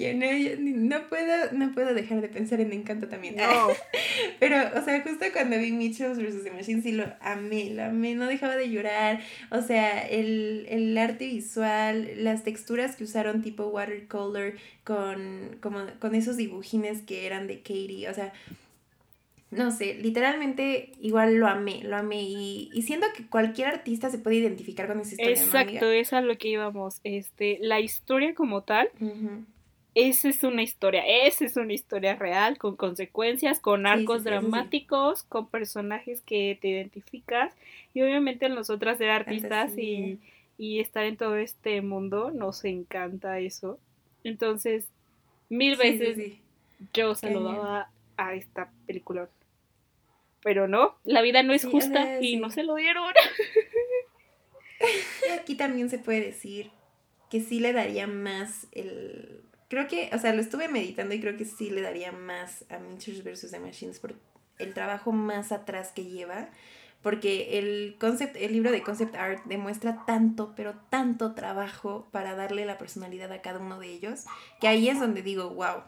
y 0.00 0.04
yo, 0.04 0.14
no, 0.14 0.98
no, 0.98 1.08
puedo, 1.08 1.52
no 1.52 1.72
puedo 1.72 1.94
dejar 1.94 2.20
de 2.20 2.28
pensar 2.28 2.60
en 2.60 2.72
Encanto 2.72 3.08
también. 3.08 3.36
No. 3.36 3.68
Pero, 4.40 4.56
o 4.78 4.84
sea, 4.84 5.02
justo 5.02 5.24
cuando 5.32 5.58
vi 5.58 5.72
Mitchell 5.72 6.14
vs. 6.14 6.44
The 6.44 6.50
Machine, 6.50 6.82
sí 6.82 6.92
lo 6.92 7.04
amé, 7.20 7.70
lo 7.70 7.84
amé, 7.84 8.14
no 8.14 8.26
dejaba 8.26 8.56
de 8.56 8.70
llorar. 8.70 9.20
O 9.50 9.62
sea, 9.62 10.00
el, 10.06 10.66
el 10.68 10.96
arte 10.96 11.26
visual, 11.26 12.10
las 12.16 12.44
texturas 12.44 12.96
que 12.96 13.04
usaron 13.04 13.42
tipo 13.42 13.66
watercolor 13.66 14.54
con, 14.84 15.56
como, 15.60 15.86
con 15.98 16.14
esos 16.14 16.36
dibujines 16.36 17.02
que 17.02 17.26
eran 17.26 17.46
de 17.46 17.58
Katie, 17.58 18.08
o 18.08 18.14
sea, 18.14 18.32
no 19.50 19.72
sé, 19.72 19.94
literalmente 19.94 20.92
igual 21.00 21.34
lo 21.34 21.48
amé, 21.48 21.82
lo 21.82 21.96
amé 21.96 22.22
y, 22.22 22.70
y 22.72 22.82
siento 22.82 23.06
que 23.16 23.26
cualquier 23.26 23.68
artista 23.68 24.08
se 24.08 24.18
puede 24.18 24.36
identificar 24.36 24.86
con 24.86 25.00
esa 25.00 25.10
historia. 25.10 25.42
Exacto, 25.42 25.90
es 25.90 26.12
a 26.12 26.20
lo 26.20 26.38
que 26.38 26.48
íbamos. 26.48 27.00
Este, 27.02 27.58
la 27.60 27.80
historia 27.80 28.34
como 28.34 28.62
tal, 28.62 28.88
esa 29.94 30.28
es 30.28 30.44
una 30.44 30.62
historia, 30.62 31.02
esa 31.06 31.44
es 31.44 31.56
una 31.56 31.72
historia 31.72 32.14
real, 32.14 32.58
con 32.58 32.76
consecuencias, 32.76 33.60
con 33.60 33.86
arcos 33.86 34.24
dramáticos, 34.24 35.22
con 35.24 35.48
personajes 35.48 36.20
que 36.20 36.58
te 36.60 36.68
identificas 36.68 37.52
y 37.94 38.02
obviamente 38.02 38.48
nosotras 38.48 38.98
ser 38.98 39.10
artistas 39.10 39.76
y, 39.76 40.18
y 40.58 40.80
estar 40.80 41.04
en 41.04 41.16
todo 41.16 41.36
este 41.36 41.82
mundo 41.82 42.30
nos 42.30 42.64
encanta 42.64 43.38
eso. 43.38 43.78
Entonces, 44.22 44.84
mil 45.48 45.76
veces 45.76 46.38
yo 46.92 47.14
saludaba 47.14 47.90
a 48.16 48.34
esta 48.34 48.70
película. 48.86 49.28
Pero 50.42 50.68
no, 50.68 50.96
la 51.04 51.20
vida 51.20 51.42
no 51.42 51.52
es 51.52 51.66
justa 51.66 52.22
y 52.22 52.36
no 52.36 52.50
se 52.50 52.62
lo 52.62 52.76
dieron. 52.76 53.04
Aquí 55.38 55.54
también 55.54 55.90
se 55.90 55.98
puede 55.98 56.20
decir 56.20 56.70
que 57.30 57.40
sí 57.40 57.60
le 57.60 57.72
daría 57.72 58.06
más 58.06 58.66
el... 58.72 59.42
Creo 59.70 59.86
que, 59.86 60.10
o 60.12 60.18
sea, 60.18 60.34
lo 60.34 60.40
estuve 60.40 60.66
meditando 60.66 61.14
y 61.14 61.20
creo 61.20 61.36
que 61.36 61.44
sí 61.44 61.70
le 61.70 61.80
daría 61.80 62.10
más 62.10 62.64
a 62.70 62.78
Mitchell 62.78 63.22
vs. 63.22 63.52
The 63.52 63.60
Machines 63.60 64.00
por 64.00 64.16
el 64.58 64.74
trabajo 64.74 65.12
más 65.12 65.52
atrás 65.52 65.92
que 65.94 66.04
lleva. 66.04 66.48
Porque 67.02 67.58
el, 67.58 67.96
concept, 67.98 68.36
el 68.36 68.52
libro 68.52 68.72
de 68.72 68.82
concept 68.82 69.14
art 69.14 69.44
demuestra 69.46 70.04
tanto, 70.06 70.54
pero 70.56 70.74
tanto 70.90 71.34
trabajo 71.34 72.08
para 72.10 72.34
darle 72.34 72.66
la 72.66 72.78
personalidad 72.78 73.30
a 73.32 73.40
cada 73.40 73.60
uno 73.60 73.78
de 73.78 73.86
ellos, 73.86 74.24
que 74.60 74.68
ahí 74.68 74.88
es 74.88 74.98
donde 74.98 75.22
digo, 75.22 75.48
wow, 75.50 75.84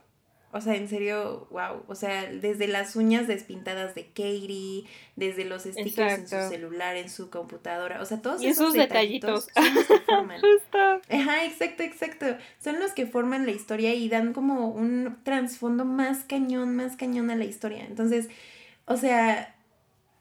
o 0.55 0.61
sea, 0.61 0.75
en 0.77 0.87
serio, 0.87 1.47
wow. 1.51 1.83
O 1.89 1.95
sea, 1.95 2.31
desde 2.31 2.69
las 2.69 2.95
uñas 2.95 3.27
despintadas 3.27 3.95
de 3.95 4.09
Katie, 4.09 4.85
desde 5.17 5.47
los 5.47 5.63
stickers 5.63 6.19
en 6.19 6.29
su 6.29 6.49
celular, 6.51 6.95
en 6.97 7.09
su 7.09 7.31
computadora. 7.31 8.03
O 8.03 8.05
sea, 8.05 8.21
todos 8.21 8.43
esos, 8.43 8.75
detallitos, 8.75 9.49
son 9.55 9.75
los 9.75 9.87
que 9.87 9.99
forman. 10.01 10.41
Ajá, 11.11 11.45
exacto, 11.47 11.83
exacto. 11.83 12.27
Son 12.63 12.79
los 12.81 12.93
que 12.93 13.07
forman 13.07 13.47
la 13.47 13.53
historia 13.53 13.95
y 13.95 14.11
dan 14.11 14.35
como 14.35 14.69
un 14.69 15.17
trasfondo 15.25 15.87
más 15.87 16.25
cañón, 16.25 16.77
más 16.77 16.97
cañón 16.97 17.31
a 17.31 17.37
la 17.37 17.45
historia. 17.45 17.87
Entonces, 17.87 18.29
o 18.85 18.99
sea, 18.99 19.57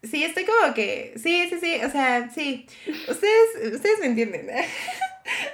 sí, 0.02 0.24
estoy 0.24 0.46
como 0.46 0.72
que. 0.72 1.12
Sí, 1.16 1.46
sí, 1.50 1.58
sí. 1.60 1.74
O 1.84 1.90
sea, 1.90 2.30
sí. 2.30 2.66
Ustedes, 3.06 3.74
ustedes 3.74 3.98
me 4.00 4.06
entienden. 4.06 4.48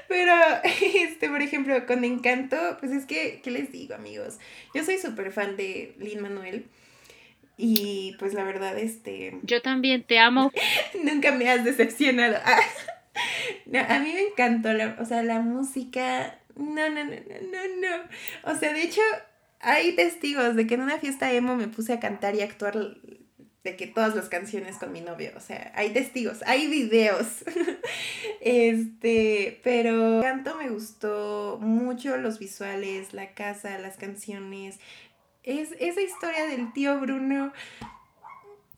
Pero, 0.08 0.34
este, 0.94 1.28
por 1.28 1.42
ejemplo, 1.42 1.86
con 1.86 2.04
Encanto, 2.04 2.56
pues 2.80 2.92
es 2.92 3.06
que, 3.06 3.40
¿qué 3.42 3.50
les 3.50 3.70
digo, 3.70 3.94
amigos? 3.94 4.38
Yo 4.74 4.84
soy 4.84 4.98
súper 4.98 5.32
fan 5.32 5.56
de 5.56 5.94
Lin 5.98 6.20
Manuel. 6.20 6.66
Y 7.56 8.14
pues 8.18 8.34
la 8.34 8.44
verdad, 8.44 8.78
este. 8.78 9.38
Yo 9.42 9.60
también 9.60 10.04
te 10.04 10.18
amo. 10.18 10.52
Nunca 11.02 11.32
me 11.32 11.50
has 11.50 11.64
decepcionado. 11.64 12.36
a 12.44 13.98
mí 13.98 14.12
me 14.12 14.22
encantó 14.28 14.72
la, 14.72 14.96
o 15.00 15.04
sea, 15.04 15.22
la 15.22 15.40
música. 15.40 16.38
No, 16.54 16.88
no, 16.88 17.04
no, 17.04 17.10
no, 17.10 17.60
no. 17.80 18.52
O 18.52 18.54
sea, 18.54 18.72
de 18.72 18.82
hecho, 18.82 19.00
hay 19.60 19.94
testigos 19.96 20.54
de 20.54 20.66
que 20.66 20.74
en 20.74 20.82
una 20.82 20.98
fiesta 20.98 21.32
emo 21.32 21.56
me 21.56 21.66
puse 21.66 21.92
a 21.92 22.00
cantar 22.00 22.36
y 22.36 22.42
actuar 22.42 22.76
de 23.64 23.76
que 23.76 23.86
todas 23.86 24.14
las 24.14 24.28
canciones 24.28 24.76
con 24.76 24.92
mi 24.92 25.00
novio, 25.00 25.32
o 25.36 25.40
sea, 25.40 25.72
hay 25.74 25.90
testigos, 25.90 26.42
hay 26.46 26.68
videos. 26.68 27.26
este, 28.40 29.60
pero 29.62 30.20
canto 30.22 30.56
me 30.56 30.70
gustó 30.70 31.58
mucho 31.60 32.16
los 32.16 32.38
visuales, 32.38 33.12
la 33.12 33.32
casa, 33.34 33.78
las 33.78 33.96
canciones. 33.96 34.78
Es 35.42 35.70
esa 35.80 36.00
historia 36.00 36.46
del 36.46 36.72
tío 36.72 36.98
Bruno. 37.00 37.52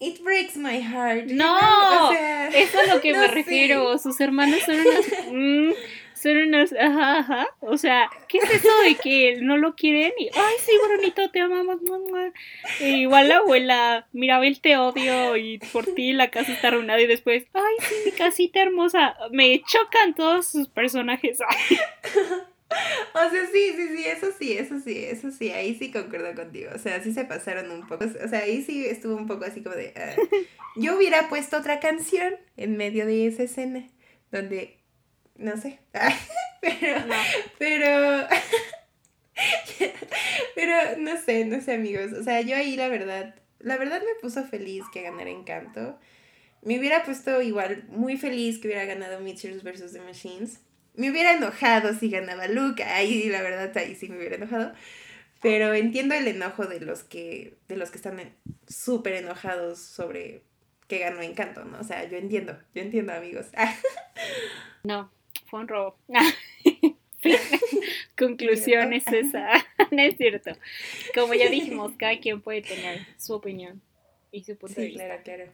It 0.03 0.25
breaks 0.25 0.57
my 0.57 0.81
heart. 0.81 1.27
No, 1.27 2.11
eso 2.55 2.81
es 2.81 2.88
a 2.88 2.95
lo 2.95 3.01
que 3.03 3.12
me 3.16 3.27
refiero. 3.27 3.99
Sus 3.99 4.19
hermanos 4.21 4.61
son 4.64 4.77
unas. 4.77 5.07
Mm, 5.31 5.73
son 6.20 6.37
unas, 6.37 6.72
ajá, 6.72 7.18
ajá. 7.18 7.48
O 7.61 7.78
sea, 7.78 8.11
¿qué 8.28 8.38
es 8.38 8.50
eso 8.50 8.68
de 8.85 8.94
que 8.96 9.38
no 9.40 9.56
lo 9.56 9.74
quieren? 9.74 10.12
Y, 10.18 10.28
ay, 10.35 10.54
sí, 10.64 10.72
Brunito, 10.87 11.30
te 11.30 11.40
amamos, 11.40 11.80
mamá. 11.83 12.33
E 12.80 12.90
igual 12.98 13.28
la 13.28 13.38
abuela, 13.38 14.06
Mirabel, 14.12 14.61
te 14.61 14.76
odio 14.76 15.37
y 15.37 15.59
por 15.72 15.87
ti 15.87 16.12
la 16.12 16.30
casa 16.30 16.52
está 16.52 16.68
arruinada 16.68 17.00
y 17.00 17.06
después, 17.06 17.44
ay, 17.54 17.74
sí, 17.80 17.94
mi 18.06 18.12
casita 18.12 18.62
hermosa. 18.62 19.16
Me 19.30 19.62
chocan 19.62 20.14
todos 20.14 20.46
sus 20.46 20.68
personajes. 20.68 21.38
O 23.14 23.30
sea, 23.30 23.46
sí, 23.52 23.72
sí, 23.76 23.88
sí, 23.96 24.04
eso 24.04 24.28
sí, 24.38 24.52
eso 24.52 24.78
sí, 24.78 25.04
eso 25.04 25.30
sí, 25.33 25.50
ahí 25.50 25.74
sí 25.74 25.90
concuerdo 25.90 26.33
contigo. 26.37 26.70
O 26.72 26.78
sea, 26.78 27.02
sí 27.02 27.12
se 27.12 27.24
pasaron 27.24 27.70
un 27.70 27.87
poco. 27.87 28.04
O 28.04 28.28
sea, 28.28 28.40
ahí 28.40 28.62
sí 28.62 28.87
estuvo 28.87 29.16
un 29.16 29.26
poco 29.26 29.44
así 29.44 29.61
como 29.61 29.74
de. 29.74 29.92
Ah, 29.96 30.14
yo 30.76 30.96
hubiera 30.96 31.28
puesto 31.28 31.56
otra 31.56 31.80
canción 31.80 32.37
en 32.56 32.76
medio 32.76 33.06
de 33.06 33.26
esa 33.26 33.42
escena 33.42 33.88
donde 34.30 34.80
no 35.40 35.57
sé. 35.57 35.81
pero, 36.61 37.00
pero, 37.59 38.29
pero 40.55 40.98
no 40.98 41.20
sé, 41.20 41.44
no 41.46 41.61
sé 41.61 41.74
amigos. 41.74 42.12
O 42.12 42.22
sea, 42.22 42.40
yo 42.42 42.57
ahí 42.57 42.76
la 42.76 42.88
verdad, 42.88 43.35
la 43.59 43.76
verdad 43.76 44.00
me 44.00 44.20
puso 44.20 44.44
feliz 44.44 44.85
que 44.92 45.03
ganara 45.03 45.31
Encanto. 45.31 45.98
Me 46.62 46.79
hubiera 46.79 47.05
puesto 47.05 47.40
igual 47.40 47.85
muy 47.88 48.18
feliz 48.18 48.59
que 48.59 48.68
hubiera 48.68 48.85
ganado 48.85 49.20
Mitchell 49.20 49.59
vs. 49.61 49.92
The 49.92 50.00
Machines. 50.00 50.61
Me 50.94 51.11
hubiera 51.11 51.33
enojado 51.33 51.94
si 51.94 52.11
ganaba 52.11 52.46
Luke. 52.48 52.85
Ahí 52.85 53.29
la 53.31 53.40
verdad, 53.40 53.76
ahí 53.79 53.94
sí 53.94 54.09
me 54.09 54.18
hubiera 54.18 54.37
enojado. 54.37 54.74
Pero 55.40 55.72
entiendo 55.72 56.14
el 56.14 56.29
enojo 56.29 56.66
de 56.66 56.81
los 56.81 57.03
que, 57.03 57.57
de 57.66 57.76
los 57.76 57.90
que 57.90 57.96
están 57.96 58.37
súper 58.68 59.14
enojados 59.14 59.79
sobre 59.79 60.42
que 60.87 60.98
ganó 60.98 61.22
Encanto, 61.22 61.64
¿no? 61.64 61.81
O 61.81 61.85
sea, 61.85 62.07
yo 62.07 62.18
entiendo, 62.18 62.59
yo 62.74 62.83
entiendo 62.83 63.14
amigos. 63.14 63.46
no, 64.85 65.11
fue 65.51 65.61
un 65.61 65.69
robo. 65.69 65.97
Conclusión 68.17 68.93
es 68.93 69.07
esa. 69.09 69.49
no 69.91 70.03
es 70.03 70.17
cierto. 70.17 70.53
Como 71.15 71.35
ya 71.35 71.51
dijimos, 71.51 71.93
cada 71.97 72.19
quien 72.19 72.41
puede 72.41 72.63
tener 72.63 73.07
su 73.19 73.35
opinión 73.35 73.83
y 74.33 74.45
su 74.45 74.57
punto 74.57 74.81
de 74.81 74.87
vista. 74.89 75.05
Claro, 75.07 75.23
claro. 75.23 75.45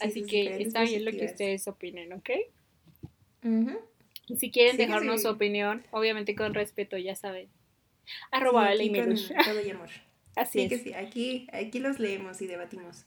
Así 0.00 0.24
que 0.24 0.62
está 0.62 0.84
bien 0.84 1.04
lo 1.04 1.10
que 1.10 1.24
ustedes 1.24 1.66
opinen, 1.68 2.12
¿ok? 2.12 2.30
Si 4.38 4.50
quieren 4.50 4.76
dejarnos 4.76 5.22
su 5.22 5.28
opinión, 5.28 5.84
obviamente 5.90 6.34
con 6.34 6.54
respeto, 6.54 6.96
ya 6.96 7.16
saben. 7.16 7.48
Arroba 8.30 8.72
sí, 8.76 8.92
todo 9.44 9.60
y 9.64 9.70
amor. 9.70 9.88
Así 10.36 10.62
es. 10.62 10.68
que 10.68 10.78
sí, 10.78 10.94
aquí, 10.94 11.46
aquí 11.52 11.80
los 11.80 11.98
leemos 11.98 12.40
y 12.40 12.46
debatimos. 12.46 13.04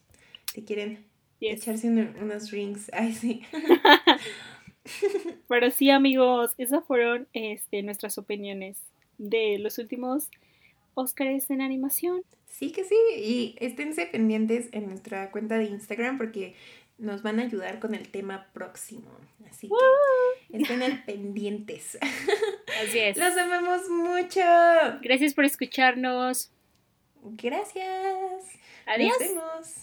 Si 0.54 0.64
quieren 0.64 1.06
echarse 1.40 1.88
unos 1.88 2.52
rings, 2.52 2.92
ay 2.94 3.14
sí. 3.14 3.44
Pero 5.48 5.72
sí, 5.72 5.90
amigos, 5.90 6.52
esas 6.58 6.84
fueron 6.86 7.28
este, 7.34 7.84
nuestras 7.84 8.18
opiniones 8.18 8.78
de 9.18 9.58
los 9.60 9.78
últimos 9.78 10.30
Óscares 10.96 11.50
en 11.50 11.62
animación. 11.62 12.24
Sí 12.48 12.72
que 12.72 12.84
sí, 12.84 12.96
y 13.18 13.56
esténse 13.60 14.06
pendientes 14.06 14.70
en 14.74 14.88
nuestra 14.88 15.32
cuenta 15.32 15.58
de 15.58 15.66
Instagram 15.66 16.18
porque 16.18 16.54
nos 17.00 17.24
van 17.24 17.40
a 17.40 17.44
ayudar 17.44 17.80
con 17.80 17.96
el 17.96 18.10
tema 18.10 18.48
próximo. 18.54 19.10
Así 19.50 19.70
que 19.70 20.58
estén 20.58 20.84
al 20.84 21.04
pendientes. 21.04 21.98
Así 22.84 23.00
es. 23.00 23.18
Los 23.18 23.36
amamos 23.38 23.90
mucho. 23.90 24.42
Gracias 25.02 25.34
por 25.34 25.46
escucharnos. 25.46 26.52
Gracias. 27.24 28.44
Adiós. 28.86 29.18
Nos 29.20 29.30
vemos. 29.30 29.74